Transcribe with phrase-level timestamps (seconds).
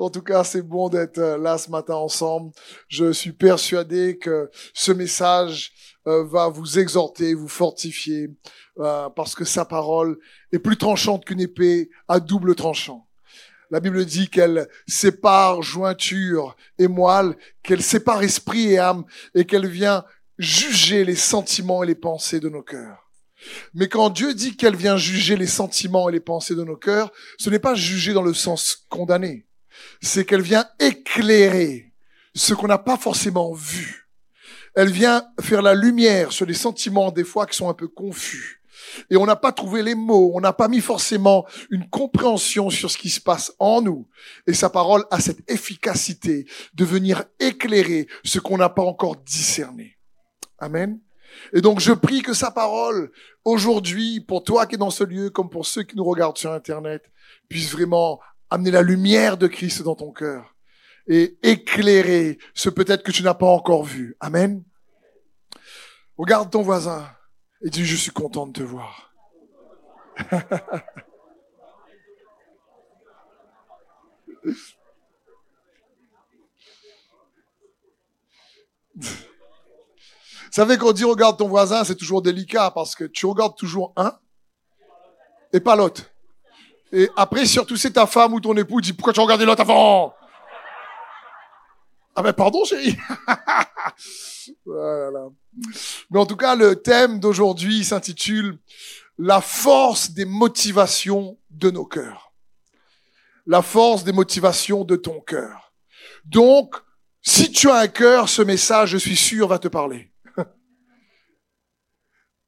[0.00, 2.52] En tout cas, c'est bon d'être euh, là ce matin ensemble.
[2.88, 5.72] Je suis persuadé que ce message
[6.06, 8.30] euh, va vous exhorter, vous fortifier,
[8.78, 10.18] euh, parce que sa parole
[10.52, 13.06] est plus tranchante qu'une épée à double tranchant.
[13.70, 19.04] La Bible dit qu'elle sépare jointure et moelle, qu'elle sépare esprit et âme,
[19.34, 20.06] et qu'elle vient
[20.38, 23.10] juger les sentiments et les pensées de nos cœurs.
[23.74, 27.12] Mais quand Dieu dit qu'elle vient juger les sentiments et les pensées de nos cœurs,
[27.38, 29.46] ce n'est pas juger dans le sens condamné.
[30.00, 31.92] C'est qu'elle vient éclairer
[32.34, 34.08] ce qu'on n'a pas forcément vu.
[34.74, 38.60] Elle vient faire la lumière sur les sentiments des fois qui sont un peu confus.
[39.10, 42.90] Et on n'a pas trouvé les mots, on n'a pas mis forcément une compréhension sur
[42.90, 44.08] ce qui se passe en nous.
[44.46, 49.98] Et sa parole a cette efficacité de venir éclairer ce qu'on n'a pas encore discerné.
[50.58, 51.00] Amen.
[51.52, 53.12] Et donc je prie que sa parole,
[53.44, 56.52] aujourd'hui, pour toi qui es dans ce lieu, comme pour ceux qui nous regardent sur
[56.52, 57.04] Internet,
[57.48, 60.54] puisse vraiment amener la lumière de Christ dans ton cœur
[61.06, 64.16] et éclairer ce peut-être que tu n'as pas encore vu.
[64.20, 64.62] Amen.
[66.18, 67.08] Regarde ton voisin
[67.62, 69.12] et dis, je suis content de te voir.
[80.50, 83.92] Vous savez, qu'on dit regarde ton voisin, c'est toujours délicat parce que tu regardes toujours
[83.96, 84.18] un
[85.52, 86.09] et pas l'autre.
[86.92, 90.14] Et après, surtout, c'est ta femme ou ton époux dit pourquoi tu regardais l'autre avant?
[92.16, 92.96] Ah ben pardon, chérie.
[94.66, 95.28] voilà.
[96.10, 98.58] Mais en tout cas, le thème d'aujourd'hui s'intitule
[99.18, 102.32] La force des motivations de nos cœurs.
[103.46, 105.72] La force des motivations de ton cœur.
[106.24, 106.74] Donc,
[107.22, 110.09] si tu as un cœur, ce message, je suis sûr, va te parler.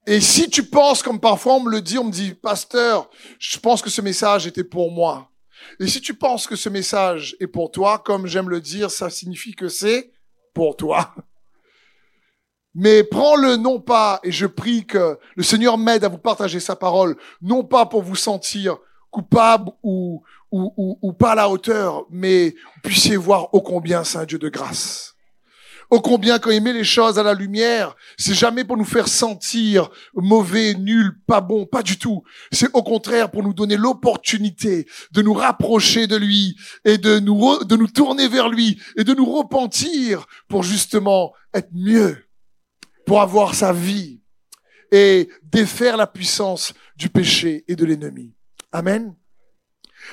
[0.06, 3.08] Et si tu penses, comme parfois on me le dit, on me dit, pasteur,
[3.38, 5.30] je pense que ce message était pour moi.
[5.78, 9.10] Et si tu penses que ce message est pour toi, comme j'aime le dire, ça
[9.10, 10.12] signifie que c'est
[10.54, 11.14] pour toi.
[12.74, 16.74] Mais prends-le non pas, et je prie que le Seigneur m'aide à vous partager sa
[16.74, 18.78] parole, non pas pour vous sentir
[19.10, 24.18] coupable ou, ou, ou, ou pas à la hauteur, mais puissiez voir ô combien c'est
[24.18, 25.11] un Dieu de grâce.
[25.92, 29.08] Ô combien quand il met les choses à la lumière, c'est jamais pour nous faire
[29.08, 32.22] sentir mauvais, nul, pas bon, pas du tout.
[32.50, 37.62] C'est au contraire pour nous donner l'opportunité de nous rapprocher de lui et de nous,
[37.64, 42.24] de nous tourner vers lui et de nous repentir pour justement être mieux,
[43.04, 44.22] pour avoir sa vie
[44.92, 48.32] et défaire la puissance du péché et de l'ennemi.
[48.72, 49.14] Amen.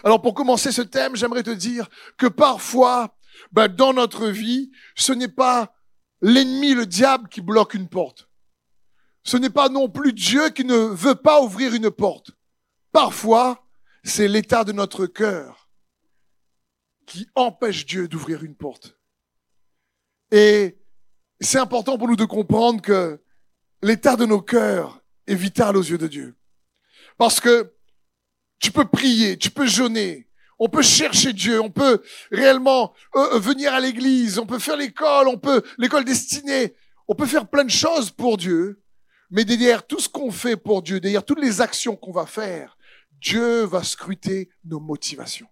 [0.03, 3.15] Alors pour commencer ce thème, j'aimerais te dire que parfois,
[3.51, 5.73] ben, dans notre vie, ce n'est pas
[6.21, 8.29] l'ennemi, le diable, qui bloque une porte.
[9.23, 12.31] Ce n'est pas non plus Dieu qui ne veut pas ouvrir une porte.
[12.91, 13.67] Parfois,
[14.03, 15.69] c'est l'état de notre cœur
[17.05, 18.95] qui empêche Dieu d'ouvrir une porte.
[20.31, 20.77] Et
[21.41, 23.21] c'est important pour nous de comprendre que
[23.81, 26.35] l'état de nos cœurs est vital aux yeux de Dieu.
[27.17, 27.73] Parce que
[28.59, 30.28] tu peux prier, tu peux jeûner,
[30.59, 34.75] on peut chercher Dieu, on peut réellement euh, euh, venir à l'église, on peut faire
[34.75, 36.75] l'école, on peut l'école destinée,
[37.07, 38.83] on peut faire plein de choses pour Dieu,
[39.31, 42.77] mais derrière tout ce qu'on fait pour Dieu, derrière toutes les actions qu'on va faire,
[43.11, 45.47] Dieu va scruter nos motivations.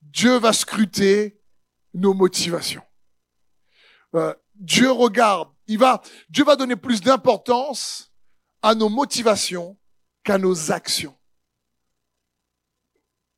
[0.00, 1.38] Dieu va scruter
[1.94, 2.82] nos motivations.
[4.14, 8.12] Euh, Dieu regarde, il va, Dieu va donner plus d'importance
[8.62, 9.78] à nos motivations
[10.24, 11.16] qu'à nos actions.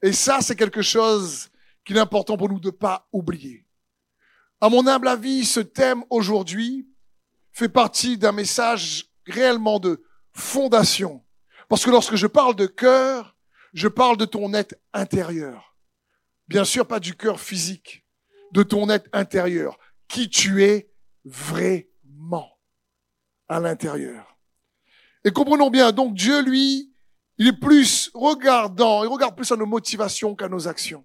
[0.04, 1.48] Et ça, c'est quelque chose
[1.82, 3.66] qu'il est important pour nous de ne pas oublier.
[4.60, 6.86] À mon humble avis, ce thème aujourd'hui
[7.52, 10.04] fait partie d'un message réellement de
[10.34, 11.24] fondation.
[11.70, 13.34] Parce que lorsque je parle de cœur,
[13.72, 15.74] je parle de ton être intérieur.
[16.48, 18.04] Bien sûr, pas du cœur physique,
[18.52, 19.78] de ton être intérieur.
[20.06, 20.90] Qui tu es
[21.24, 22.58] vraiment
[23.48, 24.36] à l'intérieur.
[25.24, 26.93] Et comprenons bien, donc Dieu, lui,
[27.38, 31.04] il est plus regardant, il regarde plus à nos motivations qu'à nos actions.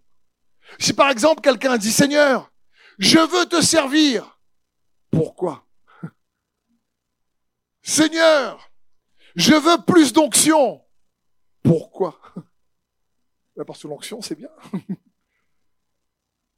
[0.78, 2.52] Si par exemple quelqu'un dit, Seigneur,
[3.00, 4.40] je veux te servir,
[5.10, 5.68] pourquoi?
[7.82, 8.72] Seigneur,
[9.36, 10.86] je veux plus d'onction,
[11.64, 12.20] pourquoi?
[13.56, 14.52] Ben, Parce que l'onction, c'est bien.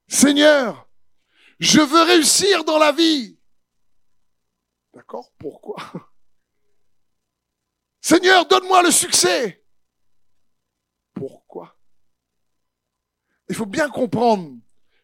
[0.08, 0.88] Seigneur,
[1.60, 3.40] je veux réussir dans la vie.
[4.94, 5.32] D'accord?
[5.40, 5.78] Pourquoi?
[8.02, 9.61] Seigneur, donne-moi le succès
[11.14, 11.78] pourquoi?
[13.50, 14.58] Il faut bien comprendre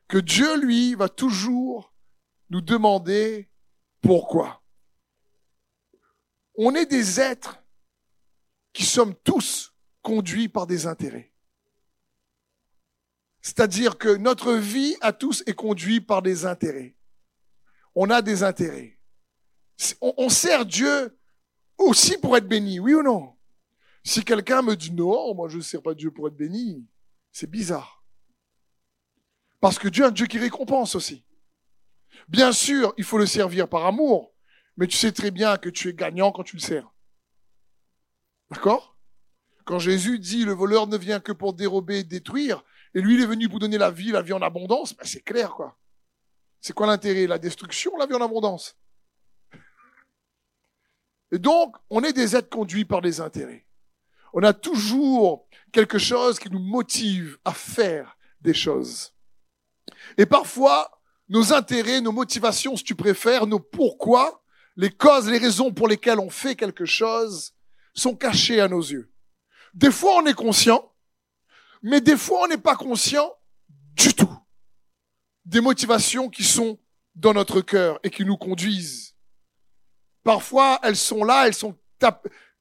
[0.07, 1.93] que Dieu, lui, va toujours
[2.49, 3.49] nous demander
[4.01, 4.63] pourquoi.
[6.55, 7.61] On est des êtres
[8.73, 11.33] qui sommes tous conduits par des intérêts.
[13.41, 16.95] C'est-à-dire que notre vie à tous est conduite par des intérêts.
[17.95, 18.99] On a des intérêts.
[20.01, 21.17] On, sert Dieu
[21.77, 23.36] aussi pour être béni, oui ou non?
[24.07, 26.87] Si quelqu'un me dit non, moi je ne sers pas Dieu pour être béni,
[27.33, 28.05] c'est bizarre.
[29.59, 31.25] Parce que Dieu est un Dieu qui récompense aussi.
[32.29, 34.33] Bien sûr, il faut le servir par amour,
[34.77, 36.89] mais tu sais très bien que tu es gagnant quand tu le sers.
[38.49, 38.95] D'accord?
[39.65, 42.63] Quand Jésus dit le voleur ne vient que pour dérober et détruire,
[42.93, 45.19] et lui il est venu pour donner la vie, la vie en abondance, ben c'est
[45.19, 45.77] clair quoi.
[46.61, 47.27] C'est quoi l'intérêt?
[47.27, 48.77] La destruction, la vie en abondance
[51.33, 53.66] Et donc, on est des êtres conduits par des intérêts.
[54.33, 59.13] On a toujours quelque chose qui nous motive à faire des choses.
[60.17, 64.43] Et parfois, nos intérêts, nos motivations, si tu préfères, nos pourquoi,
[64.75, 67.53] les causes, les raisons pour lesquelles on fait quelque chose,
[67.93, 69.11] sont cachés à nos yeux.
[69.73, 70.93] Des fois, on est conscient,
[71.81, 73.33] mais des fois, on n'est pas conscient
[73.69, 74.37] du tout.
[75.45, 76.79] Des motivations qui sont
[77.15, 79.15] dans notre cœur et qui nous conduisent.
[80.23, 81.77] Parfois, elles sont là, elles sont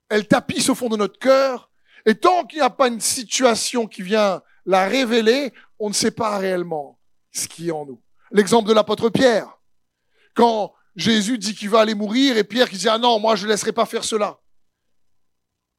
[0.09, 1.71] elles tapissent au fond de notre cœur.
[2.05, 6.11] Et tant qu'il n'y a pas une situation qui vient la révéler, on ne sait
[6.11, 6.99] pas réellement
[7.33, 8.01] ce qui est en nous.
[8.31, 9.59] L'exemple de l'apôtre Pierre.
[10.35, 13.45] Quand Jésus dit qu'il va aller mourir et Pierre qui dit, ah non, moi je
[13.45, 14.41] ne laisserai pas faire cela.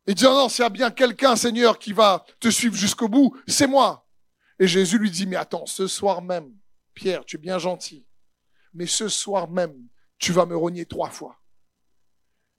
[0.06, 3.10] Il dit, ah non, s'il y a bien quelqu'un, Seigneur, qui va te suivre jusqu'au
[3.10, 4.08] bout, c'est moi.
[4.60, 6.52] Et Jésus lui dit, mais attends, ce soir même,
[6.94, 8.06] Pierre, tu es bien gentil,
[8.74, 9.76] mais ce soir même,
[10.18, 11.38] tu vas me rogner trois fois.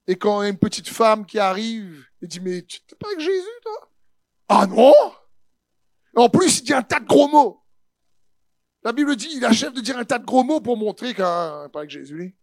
[0.08, 3.46] Et quand une petite femme qui arrive, il dit, mais tu n'es pas avec Jésus,
[3.62, 3.90] toi?
[4.48, 4.94] Ah non?
[6.16, 7.62] En plus, il dit un tas de gros mots.
[8.82, 11.22] La Bible dit, il achève de dire un tas de gros mots pour montrer qu'il
[11.22, 12.34] n'est pas avec Jésus.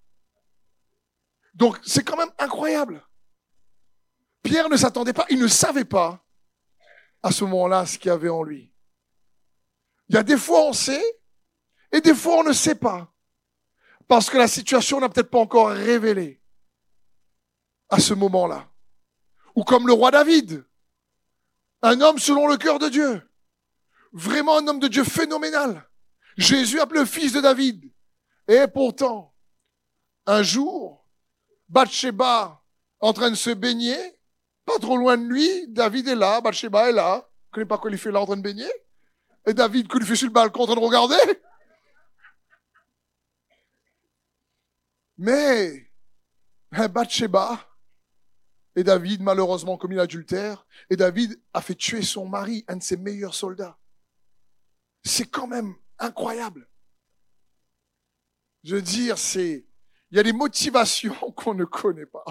[1.56, 3.04] Donc, c'est quand même incroyable.
[4.44, 6.24] Pierre ne s'attendait pas, il ne savait pas
[7.24, 8.72] à ce moment-là ce qu'il y avait en lui.
[10.08, 11.04] Il y a des fois on sait
[11.92, 13.12] et des fois on ne sait pas.
[14.08, 16.44] Parce que la situation n'a peut-être pas encore révélé
[17.96, 18.68] à ce moment-là.
[19.56, 20.66] Ou comme le roi David,
[21.82, 23.22] un homme selon le cœur de Dieu,
[24.12, 25.90] vraiment un homme de Dieu phénoménal.
[26.38, 27.90] Jésus appelé le fils de David.
[28.50, 29.34] Et pourtant,
[30.26, 31.08] un jour,
[31.70, 32.62] Bathsheba,
[33.00, 33.98] en train de se baigner,
[34.66, 37.18] pas trop loin de lui, David est là, Bathsheba est là.
[37.18, 38.72] Vous connaissez pas quoi il fait là en train de baigner?
[39.46, 41.16] Et David, qu'il fait sur le balcon en train de regarder
[45.18, 45.90] Mais,
[46.72, 47.58] Bathsheba,
[48.76, 52.98] et David, malheureusement, commis l'adultère, et David a fait tuer son mari, un de ses
[52.98, 53.78] meilleurs soldats.
[55.04, 56.68] C'est quand même incroyable.
[58.64, 59.66] Je veux dire, c'est,
[60.12, 62.26] il y a des motivations qu'on ne connaît pas.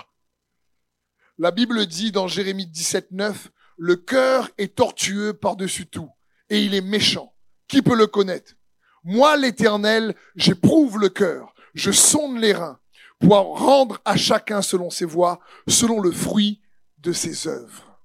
[1.38, 6.10] La Bible dit dans Jérémie 17, 9, le cœur est tortueux par-dessus tout,
[6.50, 7.34] et il est méchant.
[7.66, 8.54] Qui peut le connaître?
[9.02, 12.78] Moi, l'éternel, j'éprouve le cœur, je sonde les reins,
[13.24, 16.60] pour rendre à chacun selon ses voies, selon le fruit
[16.98, 17.98] de ses œuvres.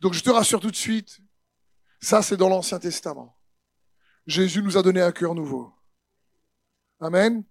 [0.00, 1.20] Donc je te rassure tout de suite,
[2.00, 3.36] ça c'est dans l'Ancien Testament.
[4.26, 5.72] Jésus nous a donné un cœur nouveau.
[7.00, 7.44] Amen.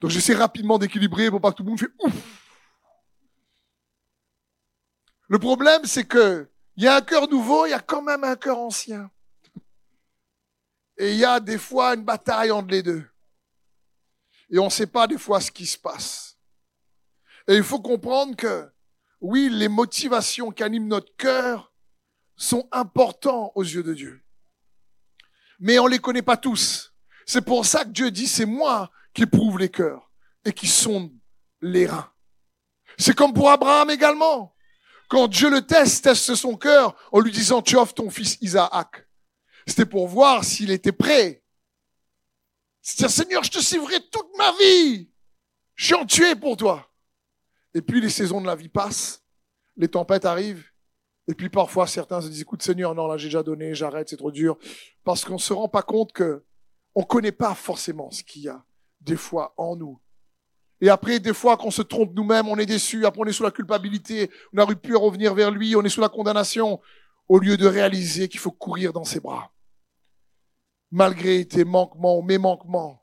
[0.00, 2.14] Donc j'essaie rapidement d'équilibrer pour pas que tout le monde fait ouf.
[5.28, 8.24] Le problème, c'est que il y a un cœur nouveau, il y a quand même
[8.24, 9.10] un cœur ancien.
[10.96, 13.11] Et il y a des fois une bataille entre les deux.
[14.52, 16.38] Et on ne sait pas des fois ce qui se passe.
[17.48, 18.70] Et il faut comprendre que,
[19.20, 21.72] oui, les motivations qui animent notre cœur
[22.36, 24.22] sont importantes aux yeux de Dieu
[25.62, 26.92] mais on les connaît pas tous.
[27.24, 30.10] C'est pour ça que Dieu dit, c'est moi qui éprouve les cœurs
[30.44, 31.12] et qui sonde
[31.60, 32.10] les reins.
[32.98, 34.56] C'est comme pour Abraham également.
[35.08, 39.06] Quand Dieu le teste, teste son cœur en lui disant, tu offres ton fils Isaac.
[39.64, 41.41] C'était pour voir s'il était prêt.
[42.82, 45.08] C'est-à-dire, Seigneur, je te suivrai toute ma vie.
[45.74, 46.90] Je suis en tué pour toi.
[47.74, 49.24] Et puis les saisons de la vie passent,
[49.76, 50.64] les tempêtes arrivent,
[51.28, 54.16] et puis parfois, certains se disent, écoute Seigneur, non, là j'ai déjà donné, j'arrête, c'est
[54.16, 54.58] trop dur.
[55.04, 56.44] Parce qu'on ne se rend pas compte que
[56.94, 58.64] on connaît pas forcément ce qu'il y a
[59.00, 59.98] des fois en nous.
[60.80, 63.44] Et après, des fois, qu'on se trompe nous-mêmes, on est déçu, après on est sous
[63.44, 66.80] la culpabilité, on plus à revenir vers lui, on est sous la condamnation,
[67.28, 69.52] au lieu de réaliser qu'il faut courir dans ses bras.
[70.92, 73.02] Malgré tes manquements ou mes manquements,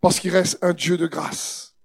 [0.00, 1.76] parce qu'il reste un Dieu de grâce.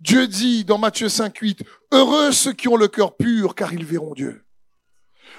[0.00, 1.62] Dieu dit dans Matthieu 5, 8,
[1.92, 4.46] heureux ceux qui ont le cœur pur, car ils verront Dieu.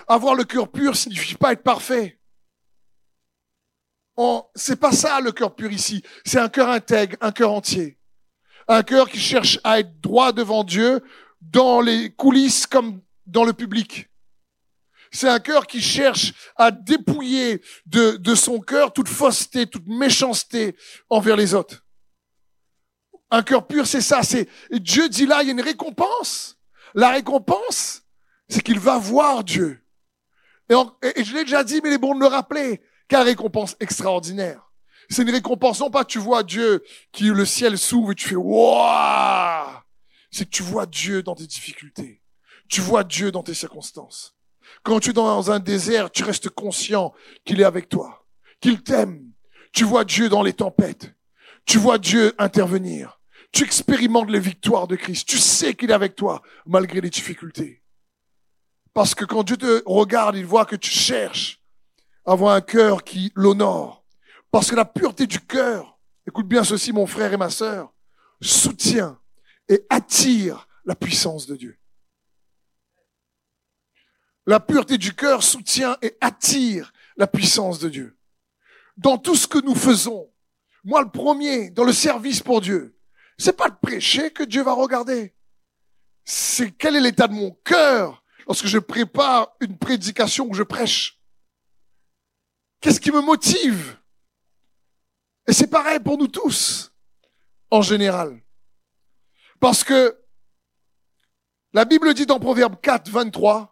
[0.08, 2.22] Avoir le cœur pur signifie pas être parfait.
[4.54, 6.04] C'est pas ça le cœur pur ici.
[6.24, 7.98] C'est un cœur intègre, un cœur entier.
[8.68, 11.04] Un cœur qui cherche à être droit devant Dieu,
[11.42, 14.11] dans les coulisses comme dans le public.
[15.12, 20.76] C'est un cœur qui cherche à dépouiller de, de son cœur toute fausseté, toute méchanceté
[21.10, 21.86] envers les autres.
[23.30, 24.24] Un cœur pur, c'est ça.
[24.24, 26.58] C'est Dieu dit là, il y a une récompense.
[26.94, 28.04] La récompense,
[28.50, 29.82] c'est qu'il va voir Dieu.
[30.70, 32.82] Et, je l'ai déjà dit, mais il est bon de le rappeler.
[33.08, 34.72] Quelle récompense extraordinaire.
[35.10, 38.36] C'est une récompense, non pas tu vois Dieu qui le ciel s'ouvre et tu fais
[38.36, 39.68] waouh.
[40.30, 42.22] C'est que tu vois Dieu dans tes difficultés.
[42.70, 44.38] Tu vois Dieu dans tes circonstances.
[44.84, 47.14] Quand tu es dans un désert, tu restes conscient
[47.46, 48.26] qu'il est avec toi,
[48.60, 49.32] qu'il t'aime.
[49.72, 51.14] Tu vois Dieu dans les tempêtes.
[51.66, 53.20] Tu vois Dieu intervenir.
[53.52, 55.28] Tu expérimentes les victoires de Christ.
[55.28, 57.82] Tu sais qu'il est avec toi malgré les difficultés.
[58.94, 61.62] Parce que quand Dieu te regarde, il voit que tu cherches
[62.26, 64.02] à avoir un cœur qui l'honore
[64.52, 65.98] parce que la pureté du cœur,
[66.28, 67.94] écoute bien ceci mon frère et ma sœur,
[68.42, 69.18] soutient
[69.70, 71.80] et attire la puissance de Dieu.
[74.52, 78.20] La pureté du cœur soutient et attire la puissance de Dieu.
[78.98, 80.30] Dans tout ce que nous faisons,
[80.84, 83.00] moi le premier, dans le service pour Dieu,
[83.38, 85.34] c'est pas de prêcher que Dieu va regarder.
[86.26, 91.18] C'est quel est l'état de mon cœur lorsque je prépare une prédication ou je prêche.
[92.82, 93.98] Qu'est-ce qui me motive?
[95.48, 96.92] Et c'est pareil pour nous tous,
[97.70, 98.38] en général.
[99.62, 100.22] Parce que
[101.72, 103.71] la Bible dit dans Proverbe 4, 23,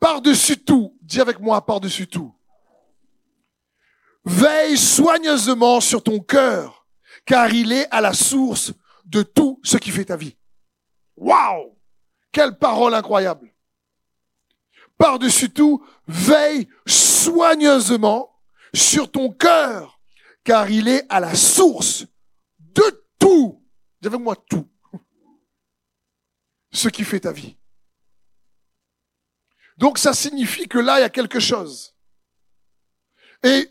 [0.00, 2.34] par-dessus tout, dis avec moi par-dessus tout,
[4.24, 6.86] veille soigneusement sur ton cœur,
[7.24, 8.72] car il est à la source
[9.04, 10.36] de tout ce qui fait ta vie.
[11.16, 11.76] Waouh!
[12.30, 13.52] Quelle parole incroyable!
[14.96, 18.34] Par-dessus tout, veille soigneusement
[18.74, 20.00] sur ton cœur,
[20.44, 22.06] car il est à la source
[22.58, 23.62] de tout.
[24.00, 24.68] Dis avec moi tout.
[26.70, 27.57] Ce qui fait ta vie.
[29.78, 31.94] Donc ça signifie que là, il y a quelque chose.
[33.42, 33.68] Et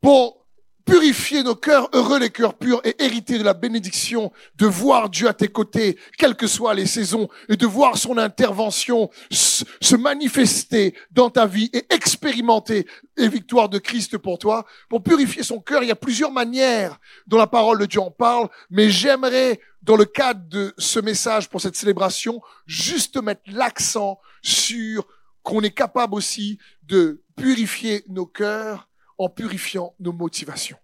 [0.00, 0.44] pour
[0.84, 5.28] purifier nos cœurs, heureux les cœurs purs et hériter de la bénédiction de voir Dieu
[5.28, 10.94] à tes côtés, quelles que soient les saisons, et de voir son intervention se manifester
[11.10, 14.66] dans ta vie et expérimenter les victoires de Christ pour toi.
[14.88, 18.10] Pour purifier son cœur, il y a plusieurs manières dont la parole de Dieu en
[18.10, 24.18] parle, mais j'aimerais, dans le cadre de ce message pour cette célébration, juste mettre l'accent
[24.42, 25.06] sur
[25.42, 28.88] qu'on est capable aussi de purifier nos cœurs
[29.18, 30.78] en purifiant nos motivations.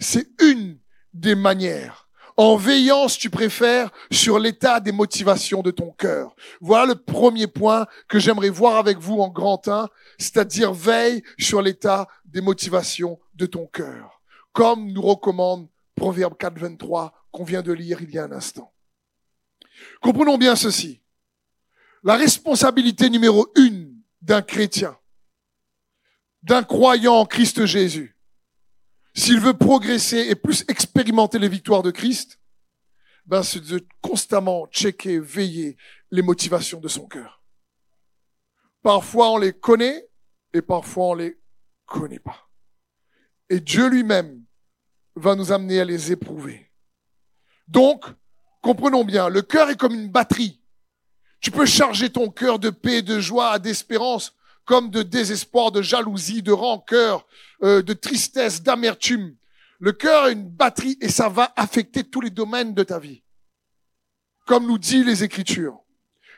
[0.00, 0.78] C'est une
[1.12, 2.08] des manières.
[2.38, 6.34] En veillant, si tu préfères, sur l'état des motivations de ton cœur.
[6.60, 11.62] Voilà le premier point que j'aimerais voir avec vous en grand 1, c'est-à-dire veille sur
[11.62, 14.22] l'état des motivations de ton cœur.
[14.52, 18.72] Comme nous recommande Proverbe 4, 23 qu'on vient de lire il y a un instant.
[20.00, 21.02] Comprenons bien ceci.
[22.04, 24.96] La responsabilité numéro une d'un chrétien,
[26.42, 28.16] d'un croyant en Christ Jésus,
[29.14, 32.38] s'il veut progresser et plus expérimenter les victoires de Christ,
[33.24, 35.76] ben c'est de constamment checker, veiller
[36.10, 37.42] les motivations de son cœur.
[38.82, 40.08] Parfois on les connaît
[40.52, 41.40] et parfois on les
[41.86, 42.48] connaît pas.
[43.48, 44.45] Et Dieu lui-même
[45.16, 46.70] va nous amener à les éprouver.
[47.66, 48.04] Donc,
[48.62, 50.60] comprenons bien, le cœur est comme une batterie.
[51.40, 54.34] Tu peux charger ton cœur de paix, de joie, d'espérance
[54.66, 57.24] comme de désespoir, de jalousie, de rancœur,
[57.62, 59.34] euh, de tristesse, d'amertume.
[59.78, 63.22] Le cœur est une batterie et ça va affecter tous les domaines de ta vie.
[64.44, 65.80] Comme nous dit les Écritures.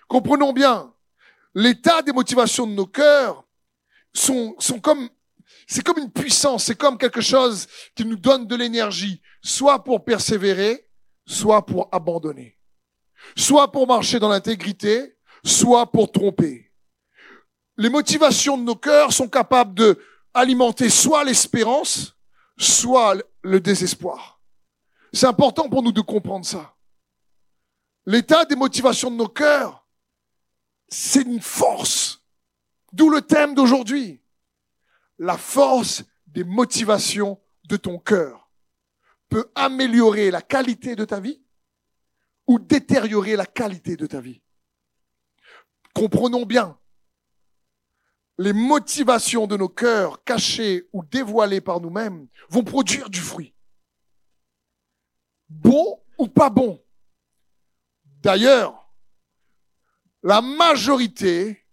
[0.08, 0.92] Comprenons bien,
[1.54, 3.44] l'état des motivations de nos cœurs
[4.12, 5.08] sont, sont comme,
[5.68, 10.04] c'est comme une puissance, c'est comme quelque chose qui nous donne de l'énergie, soit pour
[10.04, 10.88] persévérer,
[11.26, 12.58] soit pour abandonner.
[13.36, 16.68] Soit pour marcher dans l'intégrité, soit pour tromper
[17.78, 19.98] les motivations de nos cœurs sont capables de
[20.34, 22.16] alimenter soit l'espérance,
[22.58, 24.42] soit le désespoir.
[25.12, 26.74] C'est important pour nous de comprendre ça.
[28.04, 29.86] L'état des motivations de nos cœurs,
[30.88, 32.22] c'est une force.
[32.92, 34.20] D'où le thème d'aujourd'hui.
[35.18, 38.50] La force des motivations de ton cœur
[39.28, 41.42] peut améliorer la qualité de ta vie
[42.46, 44.40] ou détériorer la qualité de ta vie.
[45.94, 46.78] Comprenons bien,
[48.38, 53.54] les motivations de nos cœurs cachées ou dévoilées par nous-mêmes vont produire du fruit.
[55.48, 56.82] Bon ou pas bon.
[58.04, 58.88] D'ailleurs,
[60.22, 61.64] la majorité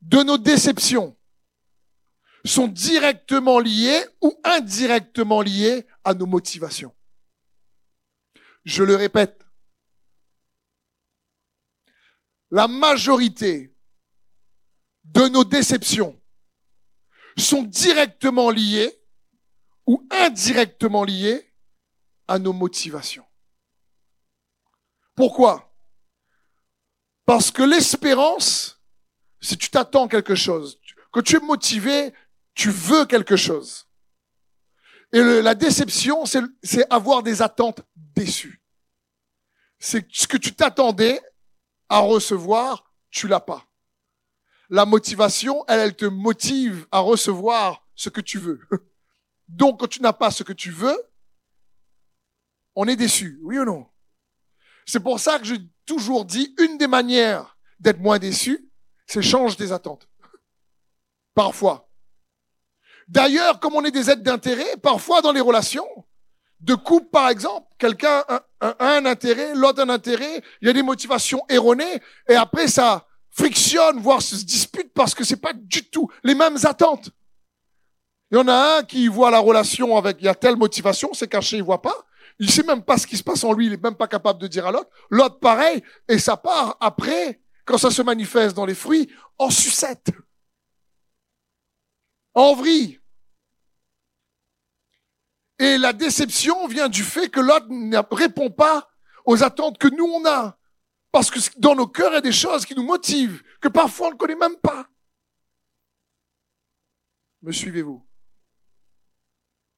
[0.00, 1.15] de nos déceptions
[2.46, 6.94] sont directement liées ou indirectement liées à nos motivations.
[8.64, 9.44] Je le répète.
[12.50, 13.74] La majorité
[15.04, 16.20] de nos déceptions
[17.36, 18.92] sont directement liées
[19.86, 21.52] ou indirectement liées
[22.28, 23.26] à nos motivations.
[25.14, 25.72] Pourquoi?
[27.24, 28.80] Parce que l'espérance,
[29.40, 30.80] si tu t'attends quelque chose,
[31.12, 32.12] que tu es motivé,
[32.56, 33.86] tu veux quelque chose.
[35.12, 38.60] Et la déception, c'est avoir des attentes déçues.
[39.78, 41.20] C'est ce que tu t'attendais
[41.88, 43.64] à recevoir, tu l'as pas.
[44.68, 48.60] La motivation, elle, elle te motive à recevoir ce que tu veux.
[49.48, 50.96] Donc, quand tu n'as pas ce que tu veux,
[52.74, 53.86] on est déçu, oui ou non?
[54.86, 58.70] C'est pour ça que j'ai toujours dit, une des manières d'être moins déçu,
[59.06, 60.08] c'est change tes attentes.
[61.34, 61.86] Parfois.
[63.08, 65.86] D'ailleurs, comme on est des aides d'intérêt, parfois dans les relations,
[66.60, 70.82] de couple par exemple, quelqu'un a un, intérêt, l'autre un intérêt, il y a des
[70.82, 76.10] motivations erronées, et après ça frictionne, voire se dispute parce que c'est pas du tout
[76.24, 77.10] les mêmes attentes.
[78.30, 81.10] Il y en a un qui voit la relation avec, il y a telle motivation,
[81.12, 82.06] c'est caché, il voit pas.
[82.38, 84.40] Il sait même pas ce qui se passe en lui, il est même pas capable
[84.40, 84.90] de dire à l'autre.
[85.10, 89.08] L'autre pareil, et ça part après, quand ça se manifeste dans les fruits,
[89.38, 90.10] en sucette.
[92.36, 93.00] En vrille.
[95.58, 98.90] Et la déception vient du fait que l'autre ne répond pas
[99.24, 100.58] aux attentes que nous on a.
[101.12, 104.08] Parce que dans nos cœurs, il y a des choses qui nous motivent, que parfois
[104.08, 104.86] on ne connaît même pas.
[107.40, 108.06] Me suivez-vous?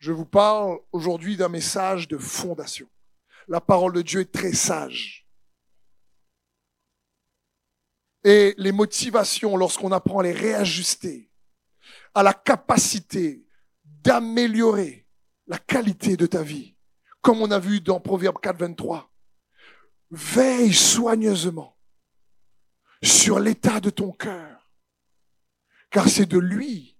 [0.00, 2.88] Je vous parle aujourd'hui d'un message de fondation.
[3.46, 5.28] La parole de Dieu est très sage.
[8.24, 11.27] Et les motivations, lorsqu'on apprend à les réajuster,
[12.18, 13.46] à la capacité
[13.84, 15.06] d'améliorer
[15.46, 16.74] la qualité de ta vie,
[17.20, 19.08] comme on a vu dans Proverbe 4, 23,
[20.10, 21.78] veille soigneusement
[23.04, 24.68] sur l'état de ton cœur,
[25.90, 26.98] car c'est de lui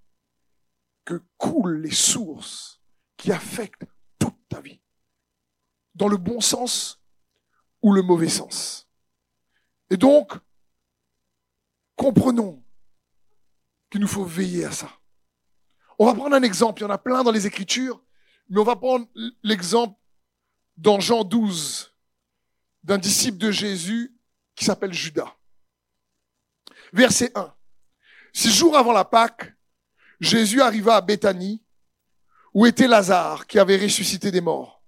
[1.05, 2.81] que coulent les sources
[3.17, 3.87] qui affectent
[4.21, 4.81] toute ta vie,
[5.97, 7.03] dans le bon sens
[7.83, 8.89] ou le mauvais sens.
[9.91, 10.39] Et donc,
[11.97, 12.63] comprenons
[13.91, 14.98] qu'il nous faut veiller à ça.
[15.99, 18.01] On va prendre un exemple, il y en a plein dans les Écritures,
[18.49, 19.07] mais on va prendre
[19.43, 19.99] l'exemple
[20.77, 21.93] dans Jean 12,
[22.85, 24.15] d'un disciple de Jésus
[24.55, 25.35] qui s'appelle Judas.
[26.93, 27.53] Verset 1.
[28.33, 29.53] Six jours avant la Pâque,
[30.21, 31.63] Jésus arriva à Béthanie,
[32.55, 34.83] où était Lazare, qui avait ressuscité des morts.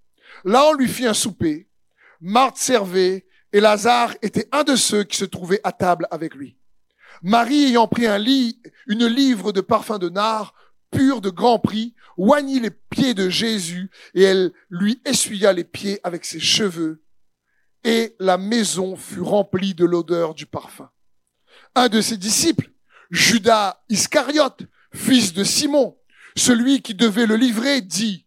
[0.44, 1.68] Là, on lui fit un souper.
[2.20, 6.56] Marthe servait, et Lazare était un de ceux qui se trouvaient à table avec lui.
[7.22, 10.54] Marie, ayant pris un lit, une livre de parfum de nard,
[10.90, 16.00] pur de grand prix, oignit les pieds de Jésus, et elle lui essuya les pieds
[16.02, 17.02] avec ses cheveux
[17.84, 20.90] et la maison fut remplie de l'odeur du parfum.
[21.74, 22.70] Un de ses disciples,
[23.10, 25.96] Judas Iscariote, fils de Simon,
[26.36, 28.26] celui qui devait le livrer, dit,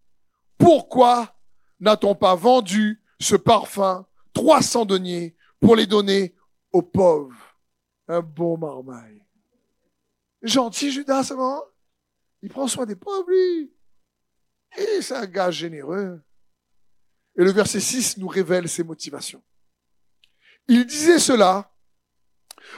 [0.58, 1.38] Pourquoi
[1.80, 6.36] n'a-t-on pas vendu ce parfum 300 deniers pour les donner
[6.72, 7.36] aux pauvres?
[8.08, 9.24] Un bon marmaille.
[10.42, 11.62] Gentil Judas, bon?
[12.44, 13.74] Il prend soin des pauvres, lui.
[14.78, 16.22] Et c'est un gars généreux.
[17.38, 19.42] Et le verset 6 nous révèle ses motivations.
[20.68, 21.74] Il disait cela,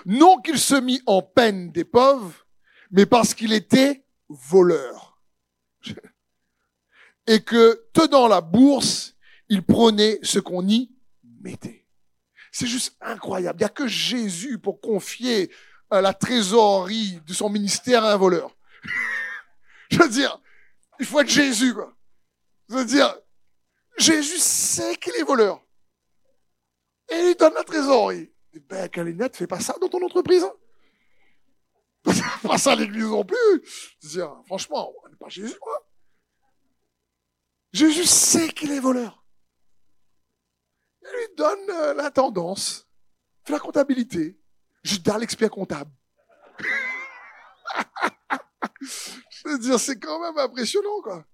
[0.05, 2.45] non qu'il se mit en peine des pauvres,
[2.91, 5.19] mais parce qu'il était voleur.
[7.27, 9.15] Et que, tenant la bourse,
[9.49, 10.91] il prenait ce qu'on y
[11.41, 11.87] mettait.
[12.51, 13.57] C'est juste incroyable.
[13.57, 15.51] Il n'y a que Jésus pour confier
[15.89, 18.55] la trésorerie de son ministère à un voleur.
[19.95, 20.41] Je veux dire,
[20.99, 21.95] il faut être Jésus, quoi.
[22.67, 23.17] Je veux dire,
[23.97, 25.65] Jésus sait qu'il est voleur.
[27.07, 28.29] Et il donne la trésorerie.
[28.67, 30.43] Ben, Calinette, fais pas ça dans ton entreprise.
[30.43, 30.53] Hein.
[32.43, 33.61] pas ça à l'église non plus.
[34.01, 35.87] Dire, franchement, on n'est pas Jésus, quoi.
[37.71, 39.25] Jésus sait qu'il est voleur.
[41.03, 42.85] Il lui donne euh, la tendance,
[43.45, 44.37] fait la comptabilité.
[44.83, 45.91] Judas l'expert comptable.
[48.81, 51.25] Je veux dire, c'est quand même impressionnant, quoi.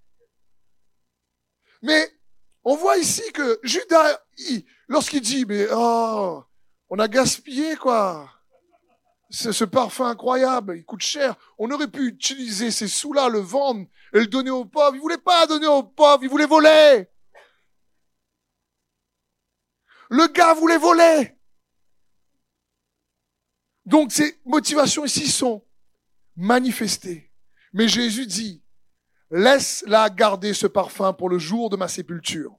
[1.81, 2.11] Mais
[2.63, 4.21] on voit ici que Judas,
[4.87, 6.43] lorsqu'il dit, mais oh,
[6.89, 8.29] on a gaspillé quoi,
[9.31, 14.19] ce, parfum incroyable, il coûte cher, on aurait pu utiliser ces sous-là, le vendre et
[14.19, 14.95] le donner aux pauvres.
[14.95, 17.07] Il voulait pas donner aux pauvres, il voulait voler.
[20.09, 21.37] Le gars voulait voler.
[23.85, 25.65] Donc ces motivations ici sont
[26.35, 27.31] manifestées.
[27.73, 28.63] Mais Jésus dit,
[29.31, 32.53] Laisse-la garder ce parfum pour le jour de ma sépulture.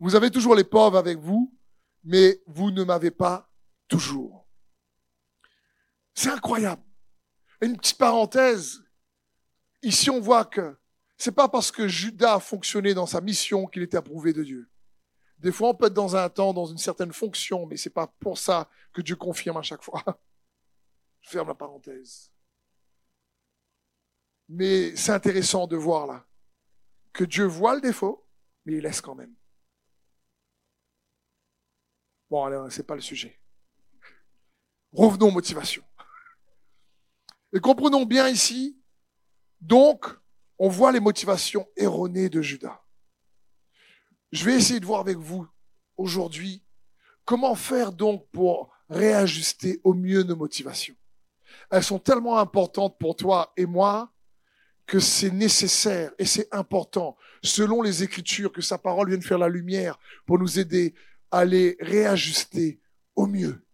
[0.00, 1.56] Vous avez toujours les pauvres avec vous,
[2.02, 3.48] mais vous ne m'avez pas
[3.86, 4.48] toujours.
[6.12, 6.82] C'est incroyable.
[7.60, 8.82] Une petite parenthèse.
[9.82, 10.76] Ici, on voit que
[11.16, 14.68] c'est pas parce que Judas a fonctionné dans sa mission qu'il était approuvé de Dieu.
[15.38, 18.08] Des fois, on peut être dans un temps, dans une certaine fonction, mais c'est pas
[18.18, 20.02] pour ça que Dieu confirme à chaque fois.
[21.20, 22.32] Je ferme la parenthèse.
[24.48, 26.26] Mais c'est intéressant de voir là
[27.12, 28.26] que Dieu voit le défaut,
[28.64, 29.34] mais il laisse quand même.
[32.28, 33.40] Bon, alors, c'est pas le sujet.
[34.92, 35.84] Revenons aux motivations.
[37.52, 38.78] Et comprenons bien ici,
[39.60, 40.06] donc,
[40.58, 42.82] on voit les motivations erronées de Judas.
[44.32, 45.46] Je vais essayer de voir avec vous
[45.96, 46.64] aujourd'hui
[47.24, 50.96] comment faire donc pour réajuster au mieux nos motivations.
[51.70, 54.12] Elles sont tellement importantes pour toi et moi
[54.86, 59.48] que c'est nécessaire et c'est important, selon les Écritures, que sa parole vienne faire la
[59.48, 60.94] lumière pour nous aider
[61.30, 62.80] à les réajuster
[63.16, 63.64] au mieux.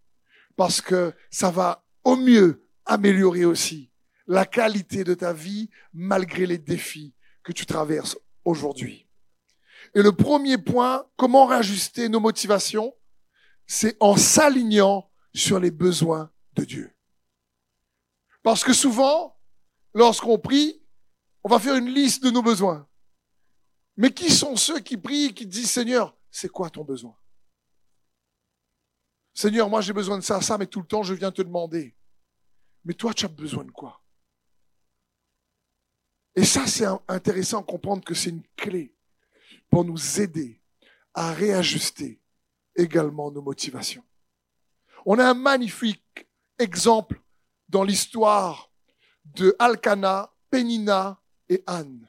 [0.57, 3.91] Parce que ça va au mieux améliorer aussi
[4.27, 9.07] la qualité de ta vie malgré les défis que tu traverses aujourd'hui.
[9.95, 12.95] Et le premier point, comment réajuster nos motivations,
[13.67, 16.91] c'est en s'alignant sur les besoins de Dieu.
[18.43, 19.37] Parce que souvent,
[19.95, 20.82] lorsqu'on prie,
[21.45, 22.89] on va faire une liste de nos besoins.
[23.97, 27.17] Mais qui sont ceux qui prient qui disent, Seigneur, c'est quoi ton besoin?
[29.35, 31.97] Seigneur, moi j'ai besoin de ça, ça, mais tout le temps je viens te demander.
[32.85, 34.03] Mais toi, tu as besoin de quoi?
[36.35, 38.97] Et ça, c'est intéressant de comprendre que c'est une clé
[39.71, 40.61] pour nous aider
[41.15, 42.21] à réajuster
[42.75, 44.05] également nos motivations.
[45.05, 46.27] On a un magnifique
[46.59, 47.21] exemple
[47.69, 48.71] dans l'histoire
[49.25, 51.22] de Alcana, Pénina
[51.67, 52.09] Anne.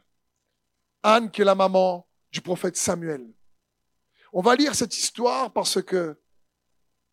[1.02, 3.34] Anne qui est la maman du prophète Samuel.
[4.32, 6.20] On va lire cette histoire parce que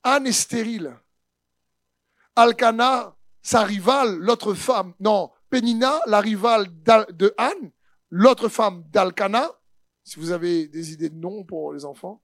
[0.03, 0.97] Anne est stérile.
[2.37, 7.73] Alcana, sa rivale, l'autre femme, non, Pénina, la rivale de Anne,
[8.09, 9.51] l'autre femme d'Alcana,
[10.05, 12.23] si vous avez des idées de noms pour les enfants.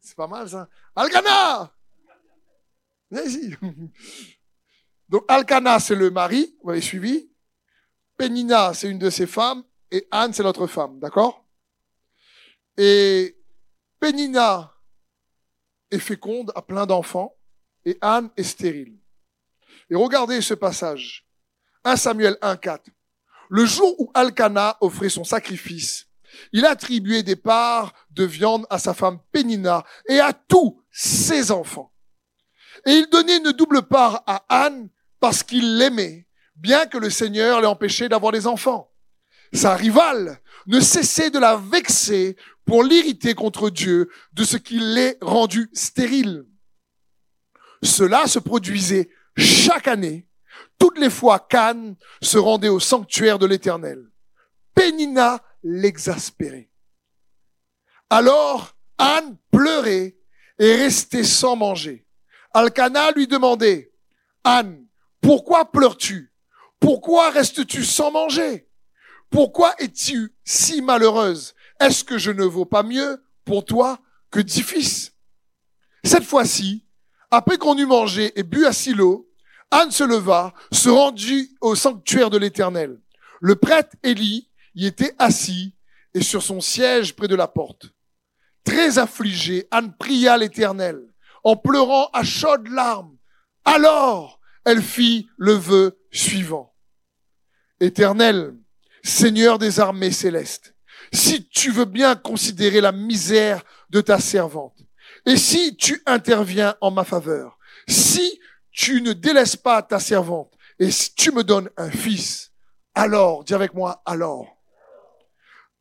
[0.00, 0.68] C'est pas mal ça.
[0.94, 1.72] Alcana
[3.10, 3.56] Vas-y.
[5.08, 7.30] Donc Alcana, c'est le mari, vous avez suivi.
[8.16, 9.64] Pénina, c'est une de ses femmes.
[9.90, 11.44] Et Anne, c'est l'autre femme, d'accord?
[12.76, 13.36] Et
[14.00, 14.74] Pénina
[15.90, 17.36] est féconde, a plein d'enfants,
[17.84, 18.98] et Anne est stérile.
[19.90, 21.26] Et regardez ce passage.
[21.84, 22.80] 1 Samuel 1,4.
[23.50, 26.06] Le jour où Alcana offrait son sacrifice,
[26.52, 31.92] il attribuait des parts de viande à sa femme Pénina et à tous ses enfants.
[32.86, 34.88] Et il donnait une double part à Anne
[35.20, 36.23] parce qu'il l'aimait,
[36.56, 38.90] bien que le Seigneur l'ait empêché d'avoir des enfants.
[39.52, 45.18] Sa rivale ne cessait de la vexer pour l'irriter contre Dieu de ce qu'il l'ait
[45.20, 46.46] rendu stérile.
[47.82, 50.26] Cela se produisait chaque année,
[50.78, 54.10] toutes les fois qu'Anne se rendait au sanctuaire de l'Éternel.
[54.74, 56.70] Pénina l'exaspérait.
[58.10, 60.16] Alors Anne pleurait
[60.58, 62.06] et restait sans manger.
[62.52, 63.92] Alcana lui demandait,
[64.44, 64.86] Anne,
[65.20, 66.33] pourquoi pleures-tu?
[66.80, 68.68] Pourquoi restes-tu sans manger?
[69.30, 71.54] Pourquoi es-tu si malheureuse?
[71.80, 73.98] Est-ce que je ne vaux pas mieux pour toi
[74.30, 75.12] que dix fils?
[76.04, 76.86] Cette fois-ci,
[77.30, 79.30] après qu'on eut mangé et bu à Silo,
[79.70, 83.00] Anne se leva, se rendit au sanctuaire de l'Éternel.
[83.40, 85.74] Le prêtre Élie y était assis
[86.14, 87.86] et sur son siège près de la porte.
[88.62, 91.00] Très affligée, Anne pria l'Éternel
[91.42, 93.16] en pleurant à chaudes larmes.
[93.64, 96.74] Alors, elle fit le vœu suivant.
[97.80, 98.54] Éternel,
[99.02, 100.74] Seigneur des armées célestes,
[101.12, 104.78] si tu veux bien considérer la misère de ta servante,
[105.26, 110.90] et si tu interviens en ma faveur, si tu ne délaisses pas ta servante, et
[110.90, 112.52] si tu me donnes un fils,
[112.94, 114.56] alors, dis avec moi, alors,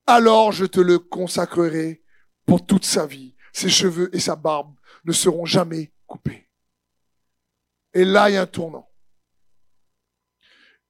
[0.05, 2.01] alors je te le consacrerai
[2.45, 3.35] pour toute sa vie.
[3.53, 6.42] Ses cheveux et sa barbe ne seront jamais coupés.
[7.93, 8.89] Et là, il y a un tournant.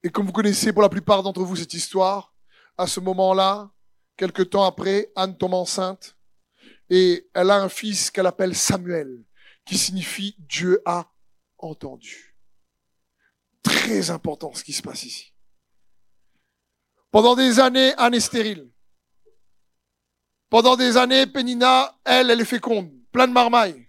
[0.02, 2.34] Et comme vous connaissez pour la plupart d'entre vous cette histoire,
[2.76, 3.70] à ce moment-là,
[4.16, 6.16] quelque temps après, Anne tombe enceinte
[6.90, 9.24] et elle a un fils qu'elle appelle Samuel,
[9.64, 11.10] qui signifie Dieu a
[11.58, 12.34] entendu.
[13.62, 15.32] Très important ce qui se passe ici.
[17.10, 18.70] Pendant des années, Anne est stérile.
[20.50, 23.88] Pendant des années, Pénina, elle, elle est féconde, plein de marmailles.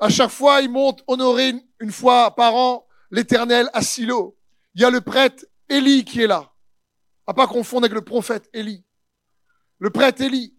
[0.00, 4.38] À chaque fois, il monte honorer une, fois par an l'éternel à Silo.
[4.74, 6.50] Il y a le prêtre Élie qui est là.
[7.26, 8.82] À pas confondre avec le prophète Élie.
[9.78, 10.56] Le prêtre Élie.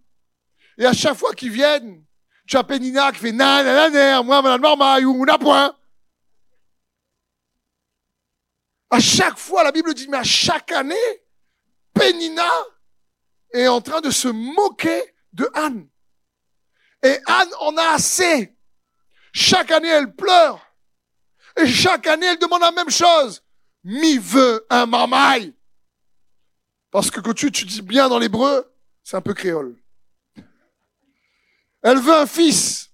[0.78, 2.06] Et à chaque fois qu'ils viennent,
[2.48, 5.76] tu as Pénina qui fait nan, moi, madame marmaille, ou n'a point.
[8.92, 10.96] À chaque fois, la Bible dit, mais à chaque année,
[11.94, 12.50] Pénina
[13.54, 15.02] est en train de se moquer
[15.34, 15.90] de Anne.
[17.02, 18.56] Et Anne en a assez.
[19.32, 20.60] Chaque année, elle pleure.
[21.58, 23.44] Et chaque année, elle demande la même chose.
[23.84, 25.54] Mi veut un mamaille.
[26.92, 28.72] Parce que quand tu, tu dis bien dans l'hébreu,
[29.04, 29.76] c'est un peu créole.
[31.82, 32.92] Elle veut un fils.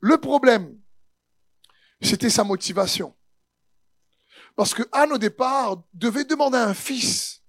[0.00, 0.78] Le problème,
[2.00, 3.14] c'était sa motivation.
[4.56, 7.42] Parce que Anne, au départ, devait demander un fils.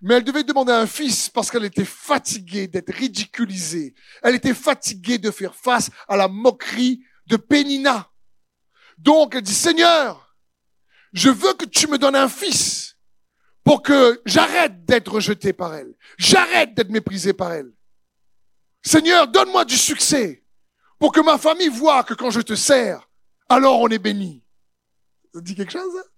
[0.00, 3.94] Mais elle devait demander un fils parce qu'elle était fatiguée d'être ridiculisée.
[4.22, 8.10] Elle était fatiguée de faire face à la moquerie de Pénina.
[8.98, 10.36] Donc elle dit, Seigneur,
[11.12, 12.96] je veux que tu me donnes un fils
[13.62, 15.94] pour que j'arrête d'être rejeté par elle.
[16.18, 17.72] J'arrête d'être méprisé par elle.
[18.82, 20.44] Seigneur, donne-moi du succès
[20.98, 23.08] pour que ma famille voit que quand je te sers,
[23.48, 24.44] alors on est béni.
[25.34, 25.96] Ça dit quelque chose?
[25.98, 26.08] Hein?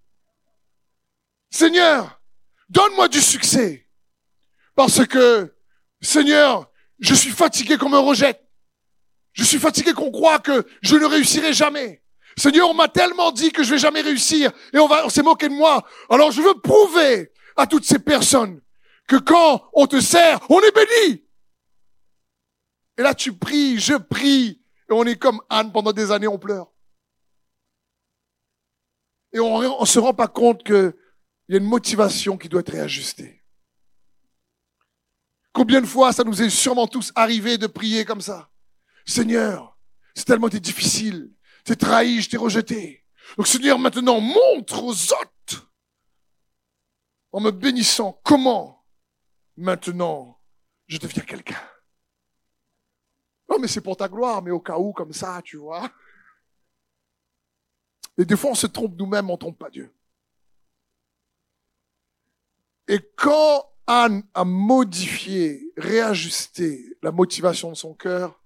[1.51, 2.21] Seigneur,
[2.69, 3.88] donne-moi du succès.
[4.75, 5.55] Parce que,
[6.01, 8.46] Seigneur, je suis fatigué qu'on me rejette.
[9.37, 12.03] Je suis fatigué qu'on croit que je ne réussirai jamais.
[12.38, 15.22] Seigneur, on m'a tellement dit que je vais jamais réussir et on va, on s'est
[15.22, 15.87] moqué de moi.
[16.09, 18.61] Alors je veux prouver à toutes ces personnes
[19.07, 21.22] que quand on te sert, on est béni.
[22.99, 26.38] Et là, tu pries, je prie, et on est comme Anne pendant des années, on
[26.38, 26.72] pleure.
[29.33, 30.94] Et on ne se rend pas compte qu'il
[31.51, 33.44] y a une motivation qui doit être réajustée.
[35.53, 38.51] Combien de fois ça nous est sûrement tous arrivé de prier comme ça?
[39.07, 39.79] Seigneur,
[40.14, 41.33] c'est tellement difficile.
[41.64, 43.05] T'es trahi, je t'ai rejeté.
[43.37, 45.73] Donc Seigneur, maintenant, montre aux autres,
[47.33, 48.85] en me bénissant, comment
[49.57, 50.40] maintenant
[50.87, 51.61] je deviens quelqu'un.
[53.49, 55.90] Non, mais c'est pour ta gloire, mais au cas où, comme ça, tu vois.
[58.19, 59.92] Et des fois, on se trompe nous-mêmes, on trompe pas Dieu.
[62.88, 68.40] Et quand Anne a modifié, réajusté la motivation de son cœur,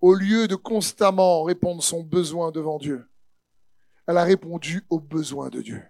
[0.00, 3.08] au lieu de constamment répondre son besoin devant Dieu,
[4.06, 5.82] elle a répondu aux besoins de Dieu.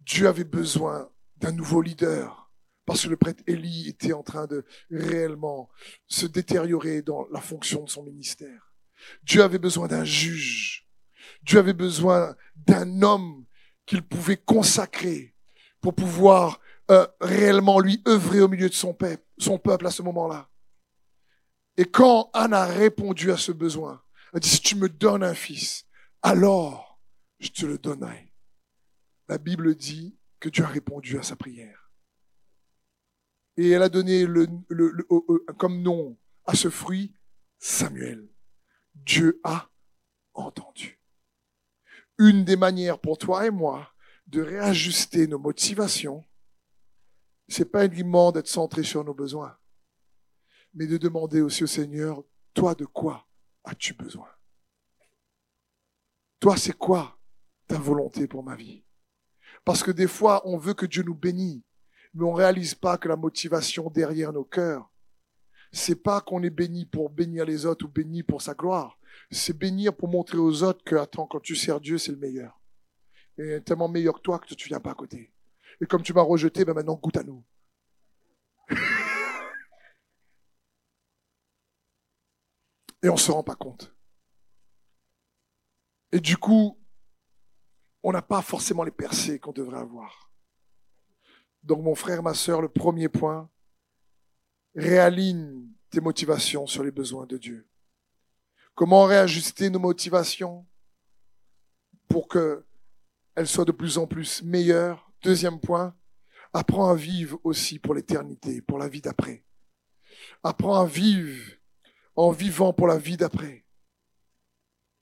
[0.00, 2.50] Dieu avait besoin d'un nouveau leader
[2.84, 5.70] parce que le prêtre Élie était en train de réellement
[6.08, 8.74] se détériorer dans la fonction de son ministère.
[9.22, 10.88] Dieu avait besoin d'un juge.
[11.42, 13.46] Dieu avait besoin d'un homme
[13.86, 15.34] qu'il pouvait consacrer
[15.80, 20.02] pour pouvoir euh, réellement lui œuvrer au milieu de son peuple, son peuple à ce
[20.02, 20.48] moment-là.
[21.76, 25.34] Et quand Anne a répondu à ce besoin, elle dit, si tu me donnes un
[25.34, 25.86] fils,
[26.22, 27.00] alors
[27.38, 28.32] je te le donnerai.
[29.28, 31.90] La Bible dit que Dieu a répondu à sa prière.
[33.56, 34.46] Et elle a donné le,
[35.58, 37.14] comme nom à ce fruit
[37.58, 38.28] Samuel.
[38.94, 39.70] Dieu a
[40.34, 40.98] entendu.
[42.18, 43.92] Une des manières pour toi et moi
[44.26, 46.24] de réajuster nos motivations,
[47.48, 49.56] c'est pas uniquement d'être centré sur nos besoins
[50.74, 52.22] mais de demander aussi au Seigneur,
[52.54, 53.26] toi de quoi
[53.64, 54.28] as-tu besoin?
[56.40, 57.18] Toi, c'est quoi
[57.68, 58.84] ta volonté pour ma vie?
[59.64, 61.62] Parce que des fois, on veut que Dieu nous bénisse,
[62.14, 64.90] mais on réalise pas que la motivation derrière nos cœurs,
[65.70, 68.98] c'est pas qu'on est béni pour bénir les autres ou béni pour sa gloire.
[69.30, 72.60] C'est bénir pour montrer aux autres que, attends, quand tu sers Dieu, c'est le meilleur.
[73.38, 75.32] Et tellement meilleur que toi que tu viens pas à côté.
[75.80, 77.42] Et comme tu m'as rejeté, ben maintenant goûte à nous.
[83.02, 83.94] Et on ne se rend pas compte.
[86.12, 86.78] Et du coup,
[88.02, 90.30] on n'a pas forcément les percées qu'on devrait avoir.
[91.62, 93.48] Donc mon frère, ma sœur, le premier point,
[94.74, 97.68] réaligne tes motivations sur les besoins de Dieu.
[98.74, 100.66] Comment réajuster nos motivations
[102.08, 105.12] pour qu'elles soient de plus en plus meilleures?
[105.22, 105.94] Deuxième point,
[106.52, 109.44] apprends à vivre aussi pour l'éternité, pour la vie d'après.
[110.42, 111.52] Apprends à vivre
[112.16, 113.64] en vivant pour la vie d'après.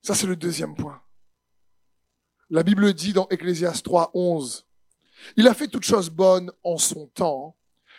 [0.02, 1.02] Ça, c'est le deuxième point.
[2.48, 4.66] La Bible dit dans Ecclésias 3, 11,
[5.36, 7.56] Il a fait toutes choses bonnes en son temps,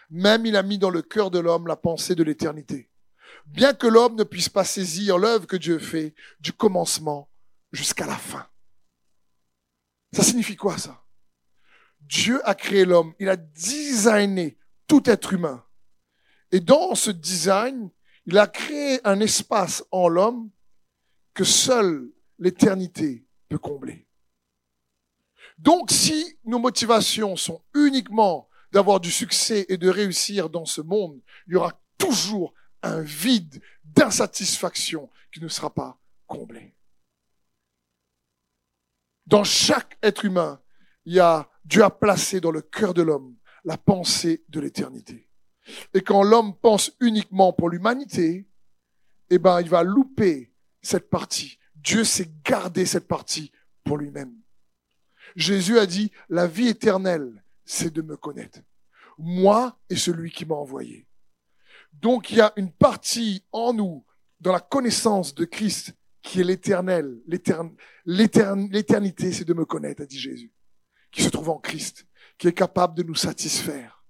[0.10, 2.90] même il a mis dans le cœur de l'homme la pensée de l'éternité.
[3.46, 7.30] Bien que l'homme ne puisse pas saisir l'œuvre que Dieu fait du commencement
[7.72, 8.48] jusqu'à la fin.
[10.14, 11.04] Ça signifie quoi ça?
[12.02, 15.64] Dieu a créé l'homme, il a designé tout être humain.
[16.52, 17.90] Et dans ce design,
[18.26, 20.50] il a créé un espace en l'homme
[21.34, 24.08] que seule l'éternité peut combler.
[25.58, 31.22] Donc si nos motivations sont uniquement d'avoir du succès et de réussir dans ce monde,
[31.48, 32.54] il y aura toujours
[32.84, 36.76] un vide d'insatisfaction qui ne sera pas comblé.
[39.28, 40.62] Dans chaque être humain,
[41.06, 45.30] il a, Dieu a placé dans le cœur de l'homme la pensée de l'éternité.
[45.94, 48.48] Et quand l'homme pense uniquement pour l'humanité,
[49.30, 51.58] eh ben, il va louper cette partie.
[51.76, 53.52] Dieu s'est gardé cette partie
[53.84, 54.34] pour lui-même.
[55.36, 58.60] Jésus a dit, la vie éternelle, c'est de me connaître.
[59.18, 61.08] Moi et celui qui m'a envoyé.
[61.94, 64.06] Donc il y a une partie en nous,
[64.40, 67.22] dans la connaissance de Christ, qui est l'éternel.
[68.06, 70.52] L'éternité, c'est de me connaître, a dit Jésus,
[71.12, 72.06] qui se trouve en Christ,
[72.38, 74.01] qui est capable de nous satisfaire.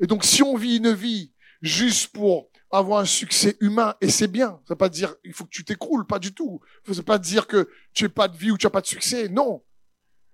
[0.00, 1.32] Et donc si on vit une vie
[1.62, 5.44] juste pour avoir un succès humain, et c'est bien, ça veut pas dire il faut
[5.44, 6.60] que tu t'écroules, pas du tout.
[6.86, 8.86] Ça veut pas dire que tu n'as pas de vie ou tu n'as pas de
[8.86, 9.64] succès, non.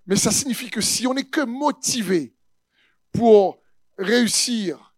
[0.06, 2.34] Mais ça signifie que si on n'est que motivé
[3.12, 3.62] pour
[3.96, 4.94] réussir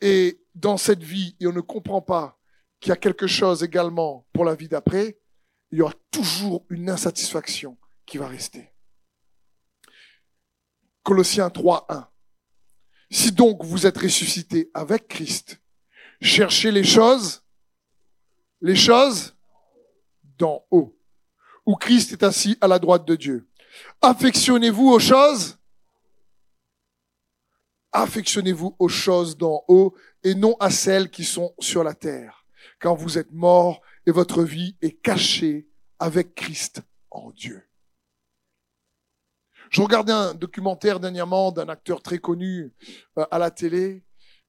[0.00, 2.38] et dans cette vie et on ne comprend pas
[2.80, 5.18] qu'il y a quelque chose également pour la vie d'après,
[5.70, 8.72] il y aura toujours une insatisfaction qui va rester.
[11.02, 12.08] Colossiens 3, 1.
[13.10, 15.60] Si donc vous êtes ressuscité avec Christ,
[16.20, 17.42] cherchez les choses,
[18.60, 19.34] les choses
[20.38, 20.96] d'en haut,
[21.64, 23.48] où Christ est assis à la droite de Dieu.
[24.02, 25.58] Affectionnez-vous aux choses
[27.92, 32.44] Affectionnez-vous aux choses d'en haut et non à celles qui sont sur la terre,
[32.78, 35.66] quand vous êtes mort et votre vie est cachée
[35.98, 37.62] avec Christ en Dieu.
[39.70, 42.72] Je regardais un documentaire dernièrement d'un acteur très connu
[43.18, 44.04] euh, à la télé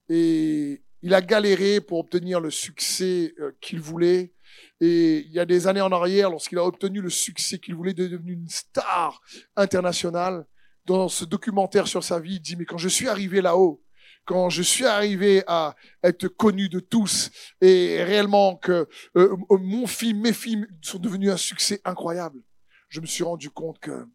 [0.08, 4.32] et il a galéré pour obtenir le succès euh, qu'il voulait.
[4.80, 7.92] Et il y a des années en arrière, lorsqu'il a obtenu le succès qu'il voulait,
[7.92, 9.20] il est devenu une star
[9.56, 10.46] internationale.
[10.84, 13.82] Dans ce documentaire sur sa vie, il dit, mais quand je suis arrivé là-haut,
[14.24, 20.20] quand je suis arrivé à être connu de tous et réellement que euh, mon film,
[20.20, 22.40] mes films sont devenus un succès incroyable,
[22.88, 24.06] je me suis rendu compte que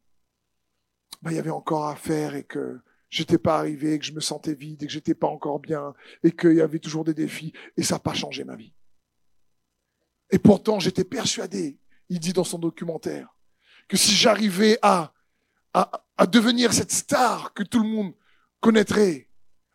[1.24, 4.20] ben, il y avait encore à faire et que j'étais pas arrivé, que je me
[4.20, 7.54] sentais vide et que j'étais pas encore bien et qu'il y avait toujours des défis
[7.78, 8.74] et ça n'a pas changé ma vie.
[10.32, 13.34] Et pourtant, j'étais persuadé, il dit dans son documentaire,
[13.88, 15.14] que si j'arrivais à,
[15.74, 18.14] à, à, devenir cette star que tout le monde
[18.60, 19.30] connaîtrait,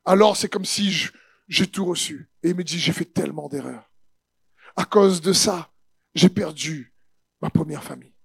[0.04, 1.08] alors c'est comme si
[1.48, 2.28] j'ai tout reçu.
[2.42, 3.90] Et il me dit, j'ai fait tellement d'erreurs.
[4.76, 5.70] À cause de ça,
[6.14, 6.92] j'ai perdu
[7.40, 8.17] ma première famille.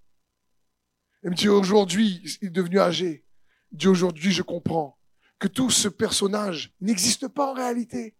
[1.23, 3.25] Il me dit, aujourd'hui, il est devenu âgé.
[3.71, 4.99] Il dit, aujourd'hui, je comprends
[5.39, 8.15] que tout ce personnage n'existe pas en réalité.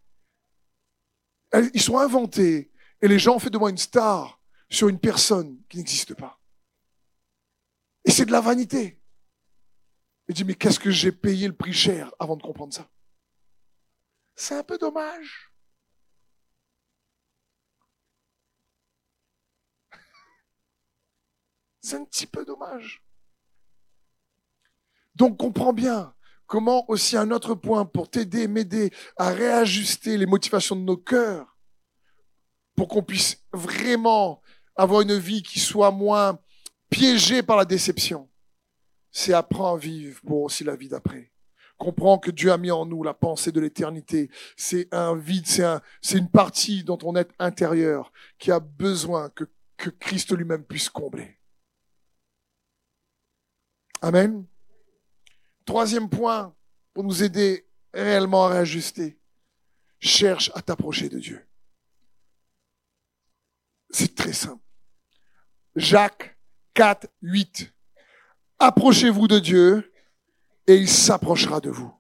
[1.74, 5.62] Ils sont inventés et les gens ont fait de moi une star sur une personne
[5.70, 6.40] qui n'existe pas.
[8.06, 9.02] Et c'est de la vanité.
[10.28, 12.90] Il dit, mais qu'est-ce que j'ai payé le prix cher avant de comprendre ça?
[14.36, 15.53] C'est un peu dommage.
[21.84, 23.04] C'est un petit peu dommage.
[25.16, 26.16] Donc comprends bien,
[26.54, 31.58] Comment aussi un autre point pour t'aider, m'aider à réajuster les motivations de nos cœurs
[32.76, 34.40] pour qu'on puisse vraiment
[34.76, 36.38] avoir une vie qui soit moins
[36.92, 38.30] piégée par la déception.
[39.12, 41.32] C'est apprendre à vivre pour aussi la vie d'après.
[41.78, 44.30] Comprends que Dieu a mis en nous la pensée de l'éternité.
[44.56, 45.82] C'est un vide, c'est un,
[46.14, 49.46] une partie dont on est intérieur qui a besoin que,
[49.78, 51.40] que Christ lui-même puisse combler.
[54.04, 54.46] Amen.
[55.64, 56.54] Troisième point,
[56.94, 59.18] pour nous aider réellement à réajuster,
[60.02, 61.48] cherche à t'approcher de Dieu.
[63.92, 64.62] C'est très simple.
[65.78, 66.38] Jacques
[66.74, 67.74] 4, 8.
[68.60, 69.94] Approchez-vous de Dieu
[70.68, 71.98] et il s'approchera de vous.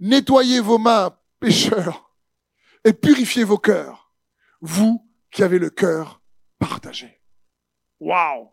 [0.00, 2.14] Nettoyez vos mains, pécheurs,
[2.84, 4.12] et purifiez vos cœurs,
[4.60, 6.20] vous qui avez le cœur
[6.58, 7.22] partagé.
[8.00, 8.50] Waouh!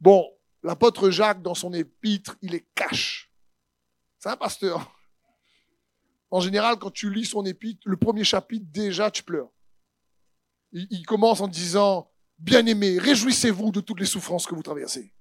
[0.00, 0.28] Bon,
[0.62, 3.30] l'apôtre Jacques, dans son épître, il est cache.
[4.18, 4.94] C'est un pasteur?
[6.30, 9.50] En général, quand tu lis son épître, le premier chapitre, déjà, tu pleures.
[10.72, 15.12] Il, commence en disant, bien-aimés, réjouissez-vous de toutes les souffrances que vous traversez.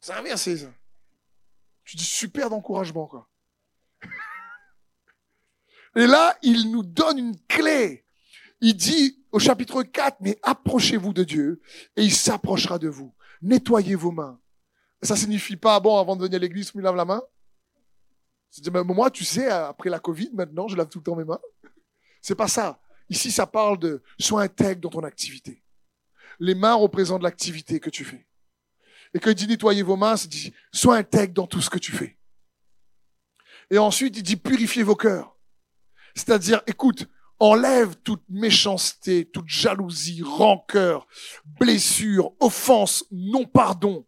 [0.00, 0.72] C'est un verset, ça.
[1.84, 3.28] Tu dis super d'encouragement, quoi.
[5.96, 8.04] Et là, il nous donne une clé.
[8.60, 11.62] Il dit au chapitre 4, mais approchez-vous de Dieu
[11.96, 13.14] et il s'approchera de vous.
[13.42, 14.38] Nettoyez vos mains.
[15.02, 17.22] Ça signifie pas, bon, avant de venir à l'église, je lave la main?
[18.50, 21.24] C'est dire, moi, tu sais, après la Covid, maintenant, je lave tout le temps mes
[21.24, 21.40] mains.
[22.20, 22.80] C'est pas ça.
[23.08, 25.62] Ici, ça parle de sois intègre dans ton activité.
[26.38, 28.26] Les mains représentent l'activité que tu fais.
[29.14, 31.78] Et quand il dit nettoyer vos mains, c'est dit sois intègre dans tout ce que
[31.78, 32.18] tu fais.
[33.70, 35.36] Et ensuite, il dit purifiez vos cœurs.
[36.14, 37.08] C'est-à-dire, écoute,
[37.40, 41.06] enlève toute méchanceté, toute jalousie, rancœur,
[41.58, 44.06] blessure, offense, non-pardon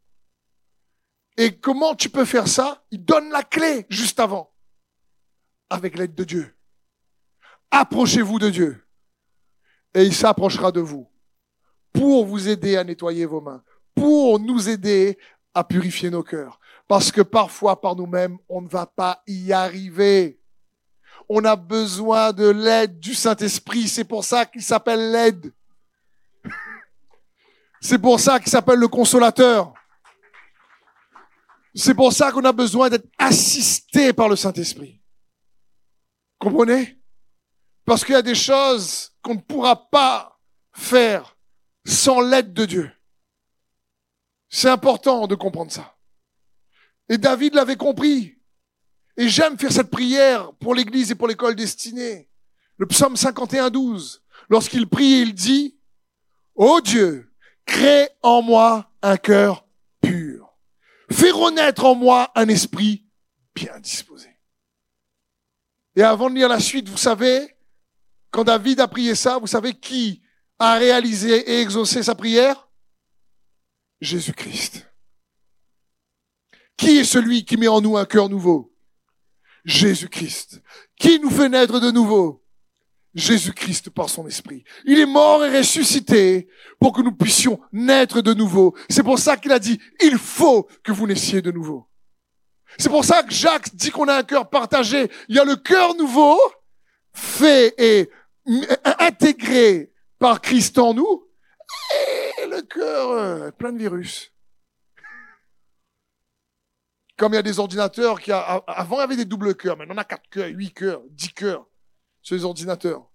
[1.39, 2.85] Et comment tu peux faire ça?
[2.91, 4.55] Il donne la clé juste avant.
[5.71, 6.55] Avec l'aide de Dieu.
[7.71, 8.87] Approchez-vous de Dieu.
[9.95, 11.11] Et il s'approchera de vous.
[11.93, 13.65] Pour vous aider à nettoyer vos mains.
[13.95, 15.19] Pour nous aider
[15.55, 16.61] à purifier nos cœurs.
[16.87, 20.42] Parce que parfois, par nous-mêmes, on ne va pas y arriver.
[21.29, 23.89] On a besoin de l'aide du Saint-Esprit.
[23.89, 25.53] C'est pour ça qu'il s'appelle l'aide.
[27.81, 29.75] C'est pour ça qu'il s'appelle le consolateur.
[31.75, 35.01] C'est pour ça qu'on a besoin d'être assisté par le Saint-Esprit.
[36.39, 36.99] Comprenez?
[37.85, 40.39] Parce qu'il y a des choses qu'on ne pourra pas
[40.73, 41.37] faire
[41.85, 42.93] sans l'aide de Dieu.
[44.49, 45.97] C'est important de comprendre ça.
[47.09, 48.39] Et David l'avait compris.
[49.17, 52.29] Et j'aime faire cette prière pour l'église et pour l'école destinée.
[52.79, 54.23] Le psaume 51, 12.
[54.49, 55.79] Lorsqu'il prie, il dit,
[56.55, 57.33] Ô Dieu,
[57.67, 59.67] crée en moi un cœur
[60.01, 60.57] pur.
[61.11, 63.07] Fais renaître en moi un esprit
[63.55, 64.29] bien disposé.
[65.95, 67.55] Et avant de lire la suite, vous savez,
[68.31, 70.23] quand David a prié ça, vous savez qui
[70.59, 72.69] a réalisé et exaucé sa prière?
[74.01, 74.87] Jésus-Christ.
[76.77, 78.72] Qui est celui qui met en nous un cœur nouveau?
[79.65, 80.63] Jésus-Christ.
[80.97, 82.43] Qui nous fait naître de nouveau?
[83.15, 84.65] Jésus-Christ par son esprit.
[84.87, 86.49] Il est mort et ressuscité
[86.81, 88.75] pour que nous puissions naître de nouveau.
[88.89, 91.89] C'est pour ça qu'il a dit, il faut que vous naissiez de nouveau.
[92.79, 95.11] C'est pour ça que Jacques dit qu'on a un cœur partagé.
[95.29, 96.39] Il y a le cœur nouveau,
[97.13, 98.11] fait et
[98.99, 101.29] intégré par Christ en nous,
[102.43, 104.32] et le cœur euh, plein de virus.
[107.17, 109.77] Comme il y a des ordinateurs qui, avant, il y avait des doubles cœurs.
[109.77, 111.67] Maintenant, on a quatre cœurs, huit cœurs, dix cœurs
[112.23, 113.09] sur les ordinateurs.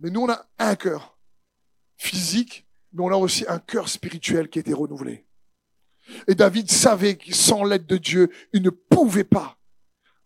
[0.00, 1.18] Mais nous, on a un cœur
[1.96, 5.26] physique, mais on a aussi un cœur spirituel qui a été renouvelé.
[6.26, 9.56] Et David savait que sans l'aide de Dieu, il ne pouvait pas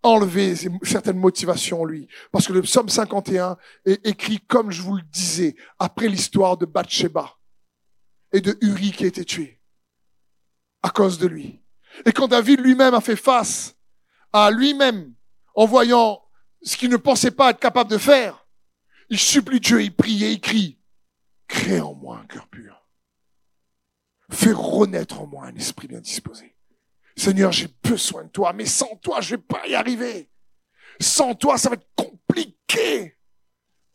[0.03, 2.09] enlever certaines motivations en lui.
[2.31, 6.64] Parce que le psaume 51 est écrit, comme je vous le disais, après l'histoire de
[6.64, 7.37] Bathsheba
[8.33, 9.61] et de Uri qui a été tué
[10.83, 11.61] à cause de lui.
[12.05, 13.76] Et quand David lui-même a fait face
[14.32, 15.14] à lui-même
[15.55, 16.22] en voyant
[16.62, 18.47] ce qu'il ne pensait pas être capable de faire,
[19.09, 20.78] il supplie Dieu, il prie et il crie,
[21.49, 22.84] crée en moi un cœur pur.
[24.30, 26.57] Fais renaître en moi un esprit bien disposé.
[27.16, 30.28] Seigneur, j'ai besoin de toi, mais sans toi, je vais pas y arriver.
[31.01, 33.15] Sans toi, ça va être compliqué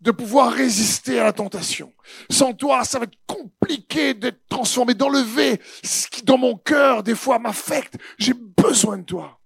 [0.02, 1.94] de pouvoir résister à la tentation.
[2.30, 7.16] Sans toi, ça va être compliqué d'être transformé, d'enlever ce qui dans mon cœur, des
[7.16, 7.98] fois, m'affecte.
[8.18, 9.40] J'ai besoin de toi.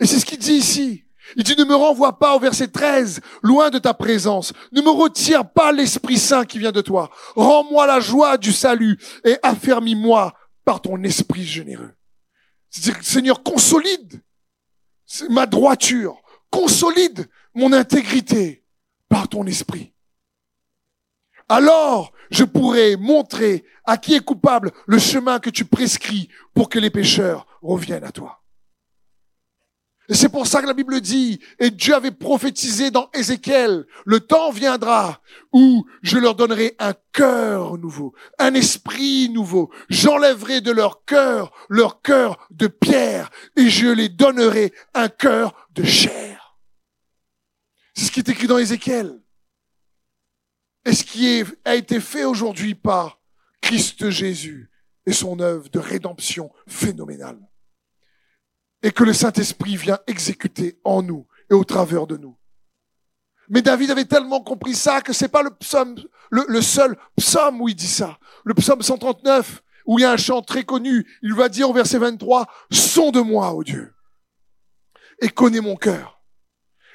[0.00, 1.04] Et c'est ce qu'il dit ici.
[1.36, 4.52] Il dit, ne me renvoie pas au verset 13, loin de ta présence.
[4.72, 7.10] Ne me retire pas l'Esprit Saint qui vient de toi.
[7.36, 10.34] Rends-moi la joie du salut et affermis-moi
[10.64, 11.92] par ton esprit généreux.
[12.70, 14.22] C'est-à-dire, Seigneur, consolide
[15.30, 18.63] ma droiture, consolide mon intégrité
[19.14, 19.92] par ton esprit.
[21.48, 26.80] Alors, je pourrai montrer à qui est coupable le chemin que tu prescris pour que
[26.80, 28.42] les pécheurs reviennent à toi.
[30.08, 34.18] Et c'est pour ça que la Bible dit, et Dieu avait prophétisé dans Ézéchiel, le
[34.18, 35.20] temps viendra
[35.52, 39.70] où je leur donnerai un cœur nouveau, un esprit nouveau.
[39.90, 45.84] J'enlèverai de leur cœur leur cœur de pierre et je les donnerai un cœur de
[45.84, 46.43] chair.
[47.94, 49.20] C'est ce qui est écrit dans Ézéchiel.
[50.84, 53.20] Et ce qui a été fait aujourd'hui par
[53.62, 54.70] Christ Jésus
[55.06, 57.40] et son œuvre de rédemption phénoménale?
[58.82, 62.36] Et que le Saint-Esprit vient exécuter en nous et au travers de nous.
[63.48, 65.96] Mais David avait tellement compris ça que c'est pas le psaume,
[66.30, 68.18] le, seul psaume où il dit ça.
[68.44, 71.72] Le psaume 139, où il y a un chant très connu, il va dire au
[71.72, 73.94] verset 23, Sonde-moi, ô Dieu,
[75.20, 76.23] et connais mon cœur.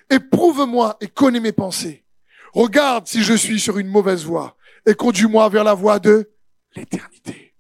[0.09, 2.05] Éprouve-moi et connais mes pensées.
[2.53, 6.31] Regarde si je suis sur une mauvaise voie et conduis-moi vers la voie de
[6.75, 7.55] l'éternité.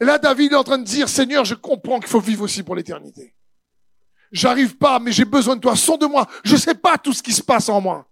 [0.00, 2.62] Et là, David est en train de dire, Seigneur, je comprends qu'il faut vivre aussi
[2.62, 3.34] pour l'éternité.
[4.30, 5.74] J'arrive pas, mais j'ai besoin de toi.
[5.74, 6.26] Sonde-moi.
[6.44, 8.06] Je sais pas tout ce qui se passe en moi.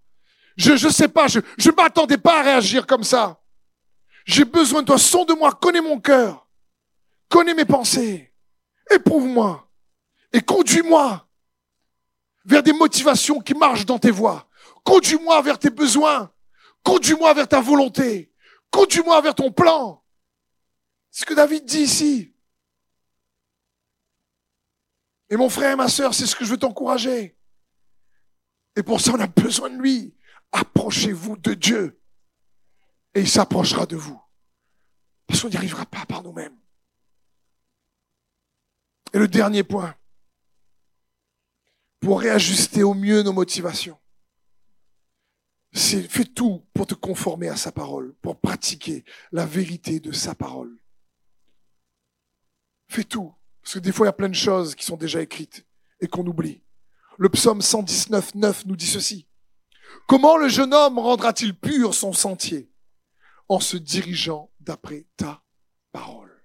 [0.57, 1.27] Je, je sais pas.
[1.27, 3.39] Je, je m'attendais pas à réagir comme ça.
[4.25, 4.97] J'ai besoin de toi.
[4.97, 5.53] Sonde-moi.
[5.61, 6.47] Connais mon cœur.
[7.29, 8.33] Connais mes pensées.
[8.89, 9.69] Éprouve-moi.
[10.33, 11.26] Et conduis-moi
[12.47, 14.47] vers des motivations qui marchent dans tes voies.
[14.83, 16.31] Conduis-moi vers tes besoins.
[16.81, 18.31] Conduis-moi vers ta volonté.
[18.71, 20.01] Conduis-moi vers ton plan.
[21.11, 22.33] C'est ce que David dit ici.
[25.29, 27.37] Et mon frère et ma sœur, c'est ce que je veux t'encourager.
[28.77, 30.15] Et pour ça, on a besoin de lui.
[30.53, 32.01] Approchez-vous de Dieu.
[33.13, 34.21] Et il s'approchera de vous.
[35.25, 36.57] Parce qu'on n'y arrivera pas par nous-mêmes.
[39.11, 39.95] Et le dernier point,
[41.99, 43.97] pour réajuster au mieux nos motivations,
[45.73, 50.77] fais tout pour te conformer à sa parole, pour pratiquer la vérité de sa parole.
[52.87, 53.33] Fais tout.
[53.61, 55.65] Parce que des fois, il y a plein de choses qui sont déjà écrites
[55.99, 56.61] et qu'on oublie.
[57.17, 59.27] Le psaume 119, 9 nous dit ceci.
[60.07, 62.71] Comment le jeune homme rendra-t-il pur son sentier
[63.49, 65.43] En se dirigeant d'après ta
[65.91, 66.43] parole?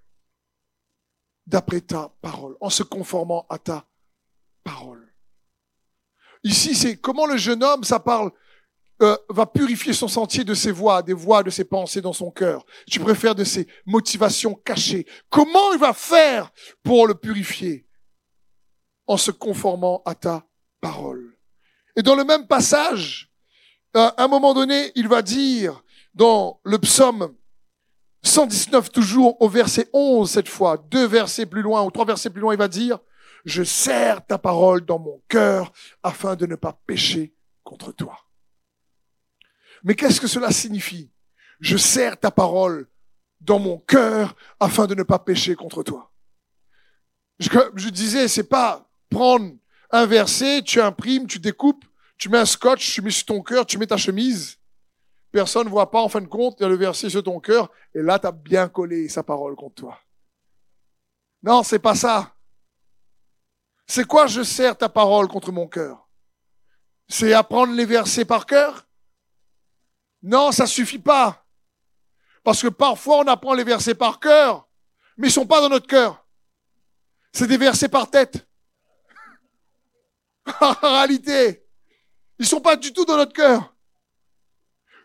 [1.46, 2.56] D'après ta parole.
[2.60, 3.86] En se conformant à ta
[4.64, 5.01] parole.
[6.44, 8.30] Ici, c'est comment le jeune homme, ça parle
[9.02, 12.30] euh, va purifier son sentier de ses voix, des voix de ses pensées dans son
[12.30, 12.64] cœur.
[12.88, 15.06] Tu préfères de ses motivations cachées.
[15.28, 16.52] Comment il va faire
[16.84, 17.84] pour le purifier?
[19.08, 20.46] En se conformant à ta
[20.80, 21.36] parole.
[21.96, 23.32] Et dans le même passage,
[23.96, 25.82] euh, à un moment donné, il va dire
[26.14, 27.34] dans le psaume
[28.22, 32.40] 119 toujours au verset 11 cette fois, deux versets plus loin ou trois versets plus
[32.40, 33.00] loin, il va dire,
[33.44, 35.72] je serre ta parole dans mon cœur
[36.02, 37.34] afin de ne pas pécher
[37.64, 38.16] contre toi.
[39.84, 41.10] Mais qu'est-ce que cela signifie?
[41.60, 42.88] Je serre ta parole
[43.40, 46.12] dans mon cœur afin de ne pas pécher contre toi.
[47.38, 49.52] Je, disais, c'est pas prendre
[49.90, 51.84] un verset, tu imprimes, tu découpes,
[52.16, 54.58] tu mets un scotch, tu mets sur ton cœur, tu mets ta chemise.
[55.32, 57.40] Personne ne voit pas, en fin de compte, il y a le verset sur ton
[57.40, 59.98] cœur, et là, tu as bien collé sa parole contre toi.
[61.42, 62.32] Non, c'est pas ça.
[63.86, 66.08] C'est quoi je serre ta parole contre mon cœur?
[67.08, 68.86] C'est apprendre les versets par cœur?
[70.22, 71.44] Non, ça suffit pas.
[72.44, 74.68] Parce que parfois on apprend les versets par cœur,
[75.16, 76.26] mais ils sont pas dans notre cœur.
[77.32, 78.46] C'est des versets par tête.
[80.60, 81.66] en réalité,
[82.38, 83.74] ils sont pas du tout dans notre cœur.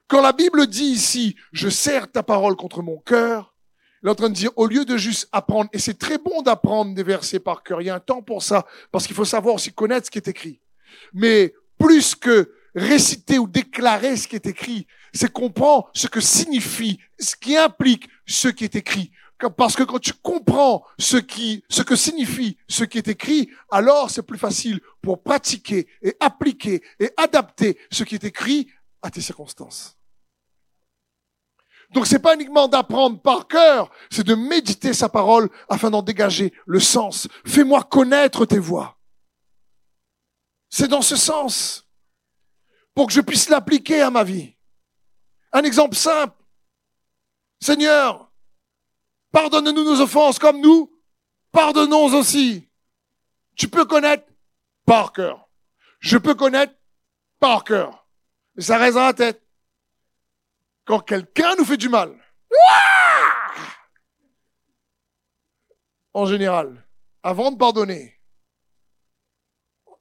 [0.07, 3.53] Quand la Bible dit ici, je serre ta parole contre mon cœur,
[4.03, 6.41] il est en train de dire, au lieu de juste apprendre, et c'est très bon
[6.41, 9.25] d'apprendre des versets par cœur, il y a un temps pour ça, parce qu'il faut
[9.25, 10.59] savoir aussi connaître ce qui est écrit.
[11.13, 16.99] Mais plus que réciter ou déclarer ce qui est écrit, c'est comprendre ce que signifie,
[17.19, 19.11] ce qui implique ce qui est écrit.
[19.55, 24.09] Parce que quand tu comprends ce qui, ce que signifie ce qui est écrit, alors
[24.09, 28.67] c'est plus facile pour pratiquer et appliquer et adapter ce qui est écrit
[29.01, 29.96] à tes circonstances.
[31.91, 36.53] Donc c'est pas uniquement d'apprendre par cœur, c'est de méditer sa parole afin d'en dégager
[36.65, 37.27] le sens.
[37.45, 38.97] Fais-moi connaître tes voix.
[40.69, 41.87] C'est dans ce sens
[42.93, 44.55] pour que je puisse l'appliquer à ma vie.
[45.53, 46.35] Un exemple simple.
[47.61, 48.31] Seigneur,
[49.31, 50.91] pardonne-nous nos offenses comme nous
[51.51, 52.69] pardonnons aussi.
[53.55, 54.25] Tu peux connaître
[54.85, 55.49] par cœur.
[55.99, 56.73] Je peux connaître
[57.39, 58.07] par cœur.
[58.55, 59.46] Mais ça reste dans la tête.
[60.87, 62.15] Quand quelqu'un nous fait du mal,
[66.13, 66.87] en général,
[67.21, 68.17] avant de pardonner,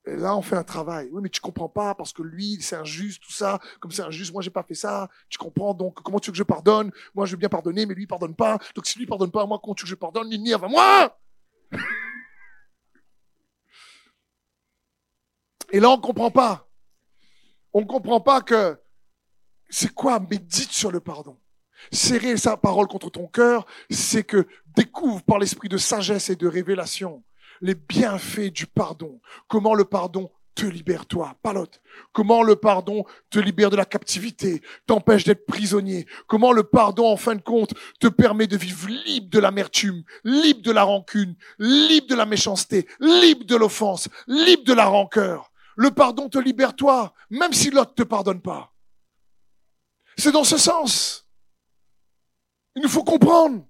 [0.09, 1.09] et là, on fait un travail.
[1.11, 3.59] Oui, mais tu comprends pas parce que lui, c'est injuste, tout ça.
[3.81, 5.09] Comme c'est injuste, moi, j'ai pas fait ça.
[5.29, 5.75] Tu comprends?
[5.75, 6.93] Donc comment tu veux que je pardonne?
[7.13, 8.57] Moi, je veux bien pardonner, mais lui, il pardonne pas.
[8.77, 10.29] Donc, si lui pardonne pas, moi, comment tu veux que je pardonne?
[10.29, 11.19] Ni avant moi
[15.73, 16.69] Et là, on comprend pas.
[17.73, 18.79] On comprend pas que
[19.69, 20.21] c'est quoi?
[20.21, 21.37] Médite sur le pardon.
[21.93, 24.47] Serrer sa parole contre ton cœur, c'est que
[24.77, 27.23] découvre par l'esprit de sagesse et de révélation
[27.61, 29.21] les bienfaits du pardon.
[29.49, 31.81] Comment le pardon te libère toi, pas l'autre.
[32.13, 36.07] Comment le pardon te libère de la captivité, t'empêche d'être prisonnier?
[36.27, 40.63] Comment le pardon, en fin de compte, te permet de vivre libre de l'amertume, libre
[40.63, 45.53] de la rancune, libre de la méchanceté, libre de l'offense, libre de la rancœur?
[45.77, 48.73] Le pardon te libère toi, même si l'autre te pardonne pas.
[50.19, 51.29] C'est dans ce sens.
[52.75, 53.67] Il nous faut comprendre.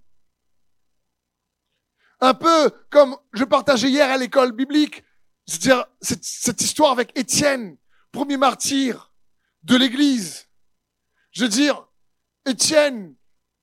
[2.20, 5.04] Un peu comme je partageais hier à l'école biblique,
[5.46, 7.76] c'est-à-dire cette, histoire avec Étienne,
[8.10, 9.12] premier martyr
[9.62, 10.48] de l'Église.
[11.32, 11.86] Je veux dire,
[12.46, 13.14] Étienne,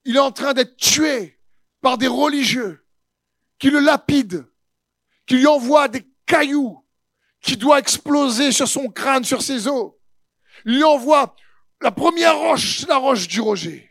[0.06, 1.40] il est en train d'être tué
[1.82, 2.86] par des religieux
[3.58, 4.46] qui le lapident,
[5.26, 6.84] qui lui envoient des cailloux
[7.42, 9.92] qui doit exploser sur son crâne, sur ses os.
[10.66, 11.36] Il lui envoie
[11.82, 13.90] la première roche, c'est la roche du Roger.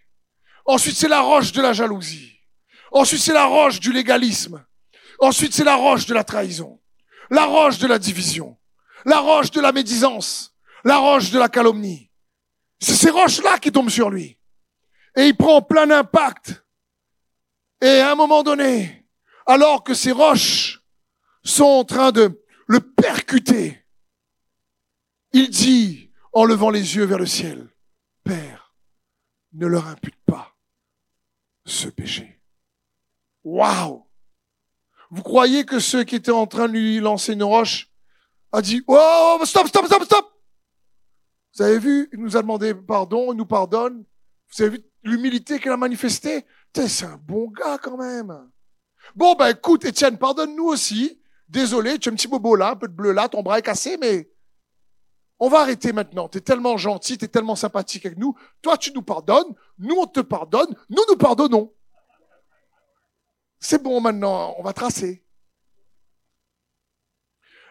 [0.65, 2.39] Ensuite, c'est la roche de la jalousie.
[2.91, 4.65] Ensuite, c'est la roche du légalisme.
[5.19, 6.81] Ensuite, c'est la roche de la trahison.
[7.31, 8.59] La roche de la division.
[9.05, 10.55] La roche de la médisance.
[10.85, 12.11] La roche de la calomnie.
[12.81, 14.39] C'est ces roches-là qui tombent sur lui.
[15.17, 16.65] Et il prend plein impact.
[17.81, 19.07] Et à un moment donné,
[19.47, 20.83] alors que ces roches
[21.45, 23.85] sont en train de le percuter,
[25.33, 27.72] il dit, en levant les yeux vers le ciel,
[28.25, 28.75] Père,
[29.53, 30.57] ne leur impute pas
[31.65, 32.41] ce péché.
[33.45, 34.07] Waouh
[35.11, 37.91] Vous croyez que ceux qui étaient en train de lui lancer une roche
[38.53, 40.29] a dit, oh, stop, stop, stop, stop!
[41.55, 44.05] Vous avez vu, il nous a demandé pardon, il nous pardonne.
[44.51, 46.47] Vous avez vu l'humilité qu'il a manifestée?
[46.75, 48.51] C'est un bon gars quand même.
[49.15, 51.21] Bon, ben écoute, Étienne, pardonne-nous aussi.
[51.49, 53.63] Désolé, tu as un petit bobo là, un peu de bleu là, ton bras est
[53.63, 54.31] cassé, mais
[55.43, 56.29] on va arrêter maintenant.
[56.29, 58.39] Tu es tellement gentil, tu es tellement sympathique avec nous.
[58.63, 61.75] Toi, tu nous pardonnes, nous, on te pardonne, nous, nous pardonnons.
[63.59, 65.27] C'est bon maintenant, on va tracer.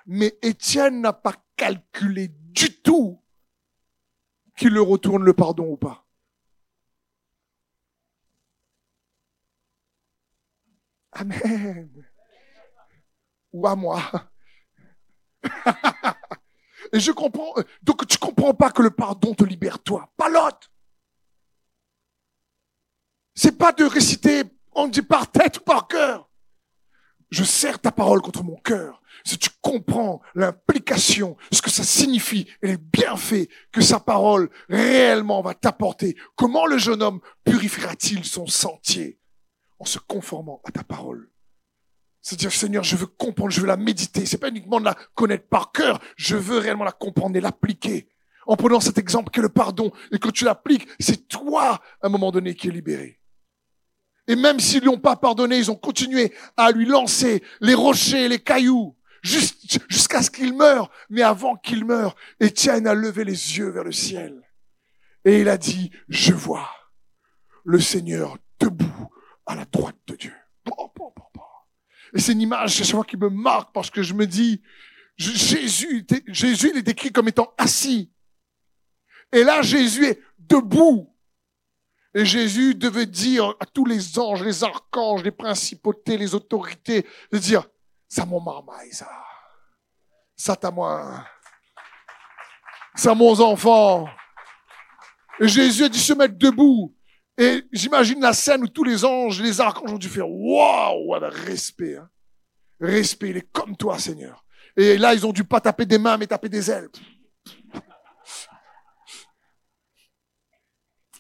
[0.06, 3.24] Mais Étienne n'a pas calculé du tout
[4.58, 6.06] qu'il le retourne le pardon ou pas.
[11.14, 11.90] Amen.
[13.54, 14.02] Ou à moi.
[16.94, 17.54] Et je comprends.
[17.84, 20.72] Donc tu comprends pas que le pardon te libère toi, pas l'autre.
[23.34, 26.30] C'est pas de réciter, on dit par tête ou par cœur.
[27.30, 29.02] Je serre ta parole contre mon cœur.
[29.24, 35.42] Si tu comprends l'implication, ce que ça signifie et les bienfaits que sa parole réellement
[35.42, 39.18] va t'apporter, comment le jeune homme purifiera-t-il son sentier
[39.80, 41.31] en se conformant à ta parole?
[42.22, 44.26] C'est-à-dire, Seigneur, je veux comprendre, je veux la méditer.
[44.26, 46.00] C'est pas uniquement de la connaître par cœur.
[46.16, 48.08] Je veux réellement la comprendre et l'appliquer.
[48.46, 49.92] En prenant cet exemple qu'est le pardon.
[50.12, 53.20] Et quand tu l'appliques, c'est toi, à un moment donné, qui est libéré.
[54.28, 58.30] Et même s'ils lui ont pas pardonné, ils ont continué à lui lancer les rochers,
[58.30, 60.92] les cailloux, jusqu'à ce qu'il meure.
[61.10, 64.42] Mais avant qu'il meure, Étienne a levé les yeux vers le ciel.
[65.26, 66.70] Et il a dit, je vois
[67.64, 69.10] le Seigneur debout
[69.46, 70.34] à la droite de Dieu.
[72.14, 74.62] Et c'est une image chaque fois qui me marque parce que je me dis,
[75.18, 78.12] Jésus, Jésus, il est décrit comme étant assis.
[79.32, 81.08] Et là, Jésus est debout.
[82.14, 87.38] Et Jésus devait dire à tous les anges, les archanges, les principautés, les autorités, de
[87.38, 87.66] dire,
[88.10, 89.10] ça mon marmaille, ça.
[90.36, 91.26] Ça t'a moi.
[92.96, 94.10] Ça mon enfant.
[95.40, 96.94] Et Jésus a dit se mettre debout.
[97.42, 101.96] Et j'imagine la scène où tous les anges, les archanges ont dû faire waouh, respect.
[101.96, 102.08] Hein.
[102.80, 104.46] Respect, il est comme toi, Seigneur.
[104.78, 106.90] Et là, ils ont dû pas taper des mains, mais taper des ailes.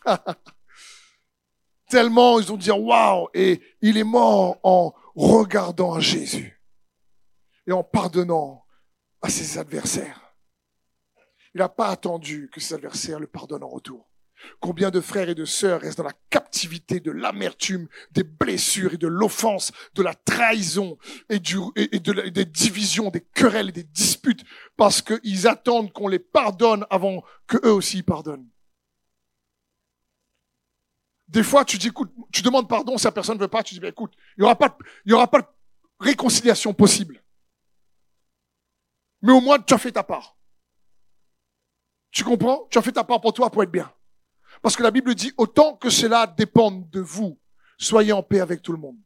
[1.90, 6.62] Tellement ils ont dit waouh, et il est mort en regardant à Jésus
[7.66, 8.64] et en pardonnant
[9.24, 10.36] à ses adversaires.
[11.56, 14.11] Il n'a pas attendu que ses adversaires le pardonnent en retour.
[14.60, 18.98] Combien de frères et de sœurs restent dans la captivité de l'amertume, des blessures et
[18.98, 20.98] de l'offense, de la trahison
[21.30, 24.44] et, du, et, de des divisions, des querelles et des disputes
[24.78, 28.48] parce qu'ils attendent qu'on les pardonne avant que eux aussi pardonnent.
[31.28, 33.74] Des fois, tu dis, écoute, tu demandes pardon, si la personne ne veut pas, tu
[33.74, 35.48] dis, ben, écoute, il n'y aura pas, y aura pas de
[36.00, 37.24] réconciliation possible.
[39.22, 40.36] Mais au moins, tu as fait ta part.
[42.12, 42.68] Tu comprends?
[42.70, 43.92] Tu as fait ta part pour toi pour être bien.
[44.62, 47.40] Parce que la Bible dit, autant que cela dépende de vous,
[47.78, 48.98] soyez en paix avec tout le monde.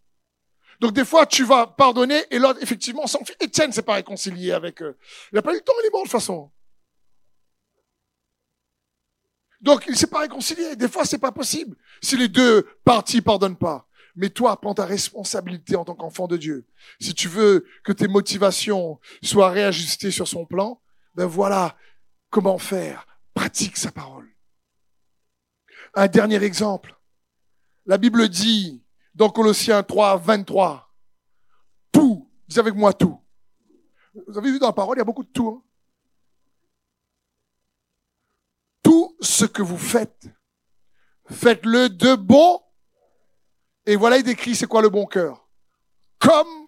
[0.80, 3.36] Donc des fois, tu vas pardonner et l'autre, effectivement, s'en fait.
[3.41, 4.98] Étienne s'est pas réconcilié avec eux.
[5.32, 6.52] Il n'a pas eu le temps, il est mort de toute façon.
[9.62, 10.76] Donc il s'est pas réconcilié.
[10.76, 11.76] Des fois, c'est pas possible.
[12.02, 13.88] Si les deux parties pardonnent pas.
[14.16, 16.66] Mais toi, prends ta responsabilité en tant qu'enfant de Dieu.
[17.02, 20.82] Si tu veux que tes motivations soient réajustées sur son plan,
[21.16, 21.78] ben voilà
[22.30, 23.08] comment faire.
[23.34, 24.35] Pratique sa parole.
[25.96, 26.96] Un dernier exemple.
[27.86, 28.84] La Bible dit
[29.14, 30.93] dans Colossiens 3, 23,
[31.91, 33.20] tout, dis avec moi tout.
[34.28, 35.50] Vous avez vu dans la parole, il y a beaucoup de tout.
[35.50, 35.66] Hein.
[38.86, 40.28] tout ce que vous faites,
[41.32, 42.62] faites-le de bon.
[43.88, 45.50] Et voilà, il décrit c'est quoi le bon cœur.
[46.20, 46.68] Comme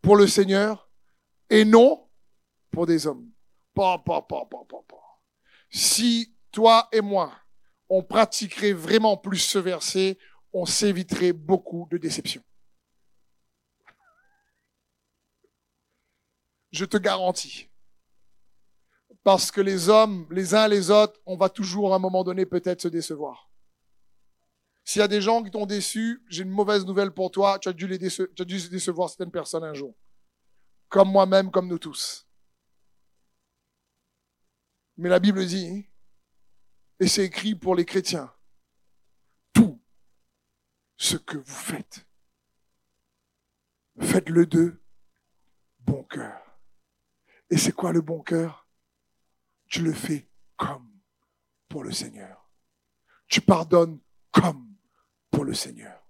[0.00, 0.88] pour le Seigneur
[1.48, 2.08] et non
[2.70, 3.28] pour des hommes.
[5.70, 7.32] Si toi et moi,
[7.90, 10.16] on pratiquerait vraiment plus ce verset,
[10.52, 12.42] on s'éviterait beaucoup de déceptions.
[16.70, 17.68] Je te garantis.
[19.24, 22.46] Parce que les hommes, les uns les autres, on va toujours à un moment donné
[22.46, 23.50] peut-être se décevoir.
[24.84, 27.68] S'il y a des gens qui t'ont déçu, j'ai une mauvaise nouvelle pour toi, tu
[27.68, 29.94] as dû les tu as dû décevoir certaines personnes un jour.
[30.88, 32.26] Comme moi-même, comme nous tous.
[34.96, 35.89] Mais la Bible dit,
[37.00, 38.32] et c'est écrit pour les chrétiens.
[39.52, 39.82] Tout
[40.96, 42.06] ce que vous faites,
[43.98, 44.80] faites-le de
[45.80, 46.40] bon cœur.
[47.48, 48.68] Et c'est quoi le bon cœur?
[49.66, 51.00] Tu le fais comme
[51.68, 52.50] pour le Seigneur.
[53.26, 54.76] Tu pardonnes comme
[55.30, 56.06] pour le Seigneur.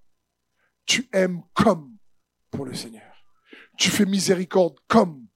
[0.87, 1.97] Tu aimes comme
[2.51, 3.15] pour le Seigneur.
[3.79, 5.29] Tu fais miséricorde comme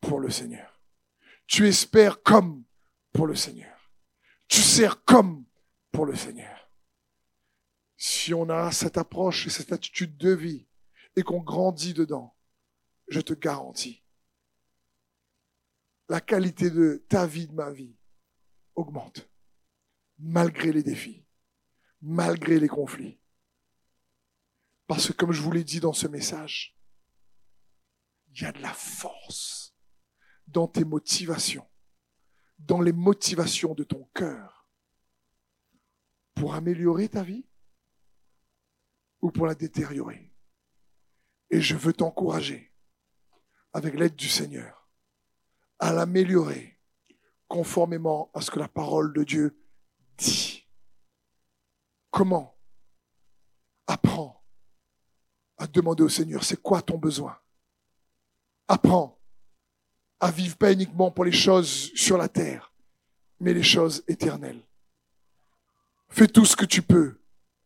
[0.00, 0.80] pour le Seigneur.
[1.46, 2.64] Tu espères comme
[3.12, 3.75] pour le Seigneur.
[4.48, 5.44] Tu sers comme
[5.90, 6.70] pour le Seigneur.
[7.96, 10.66] Si on a cette approche et cette attitude de vie
[11.16, 12.36] et qu'on grandit dedans,
[13.08, 14.04] je te garantis,
[16.08, 17.96] la qualité de ta vie, de ma vie,
[18.74, 19.28] augmente,
[20.18, 21.24] malgré les défis,
[22.00, 23.18] malgré les conflits.
[24.86, 26.76] Parce que comme je vous l'ai dit dans ce message,
[28.28, 29.74] il y a de la force
[30.46, 31.66] dans tes motivations,
[32.58, 34.66] dans les motivations de ton cœur,
[36.34, 37.46] pour améliorer ta vie
[39.20, 40.32] ou pour la détériorer.
[41.50, 42.72] Et je veux t'encourager,
[43.72, 44.88] avec l'aide du Seigneur,
[45.78, 46.78] à l'améliorer
[47.48, 49.62] conformément à ce que la parole de Dieu
[50.16, 50.66] dit.
[52.10, 52.58] Comment
[53.86, 54.44] Apprends
[55.58, 57.38] à demander au Seigneur, c'est quoi ton besoin?
[58.68, 59.15] Apprends
[60.20, 62.72] à vivre pas uniquement pour les choses sur la terre,
[63.40, 64.62] mais les choses éternelles.
[66.08, 67.20] Fais tout ce que tu peux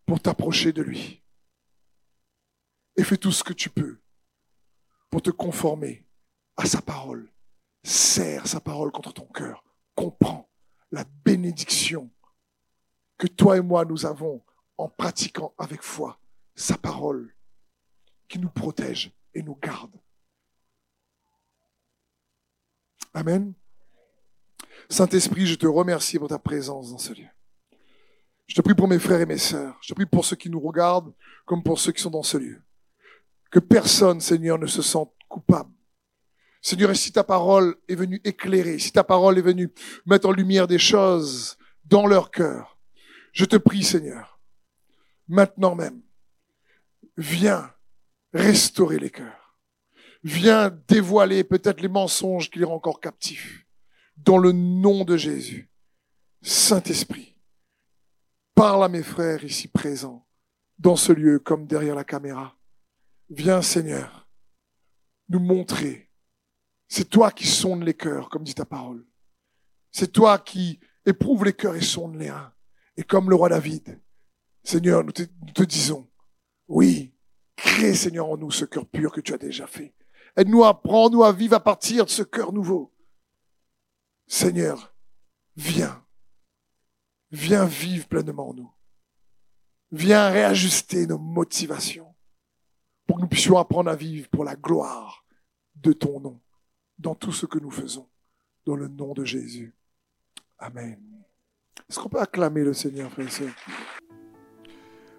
[0.07, 1.23] pour t'approcher de lui.
[2.97, 4.01] Et fais tout ce que tu peux
[5.09, 6.05] pour te conformer
[6.57, 7.31] à sa parole.
[7.83, 9.65] Serre sa parole contre ton cœur.
[9.95, 10.51] Comprends
[10.91, 12.11] la bénédiction
[13.17, 14.43] que toi et moi nous avons
[14.77, 16.19] en pratiquant avec foi
[16.55, 17.35] sa parole
[18.29, 19.95] qui nous protège et nous garde.
[23.13, 23.55] Amen.
[24.89, 27.29] Saint-Esprit, je te remercie pour ta présence dans ce lieu.
[28.47, 29.79] Je te prie pour mes frères et mes sœurs.
[29.81, 31.13] Je te prie pour ceux qui nous regardent
[31.45, 32.63] comme pour ceux qui sont dans ce lieu.
[33.51, 35.73] Que personne, Seigneur, ne se sente coupable.
[36.63, 39.73] Seigneur, si ta parole est venue éclairer, si ta parole est venue
[40.05, 42.77] mettre en lumière des choses dans leur cœur,
[43.33, 44.41] je te prie, Seigneur,
[45.27, 46.03] maintenant même,
[47.17, 47.73] viens
[48.33, 49.40] restaurer les cœurs.
[50.23, 53.67] Viens dévoiler peut-être les mensonges qui les rendent encore captifs.
[54.17, 55.71] Dans le nom de Jésus.
[56.43, 57.37] Saint-Esprit,
[58.55, 60.27] parle à mes frères ici présents,
[60.79, 62.57] dans ce lieu comme derrière la caméra.
[63.29, 64.29] Viens, Seigneur,
[65.29, 66.11] nous montrer.
[66.89, 69.07] C'est toi qui sondes les cœurs, comme dit ta parole.
[69.93, 72.53] C'est toi qui éprouves les cœurs et sondes les reins.
[72.97, 74.01] Et comme le roi David,
[74.63, 76.11] Seigneur, nous te disons,
[76.69, 77.15] oui,
[77.57, 79.95] crée, Seigneur, en nous ce cœur pur que tu as déjà fait.
[80.37, 82.93] Aide-nous, apprends-nous à vivre à partir de ce cœur nouveau.
[84.27, 84.95] Seigneur,
[85.57, 86.05] viens.
[87.31, 88.73] Viens vivre pleinement en nous.
[89.93, 92.15] Viens réajuster nos motivations
[93.07, 95.25] pour que nous puissions apprendre à vivre pour la gloire
[95.75, 96.41] de ton nom
[96.99, 98.09] dans tout ce que nous faisons.
[98.67, 99.75] Dans le nom de Jésus.
[100.59, 101.01] Amen.
[101.89, 103.53] Est-ce qu'on peut acclamer le Seigneur, frère et sœur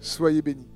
[0.00, 0.67] Soyez bénis.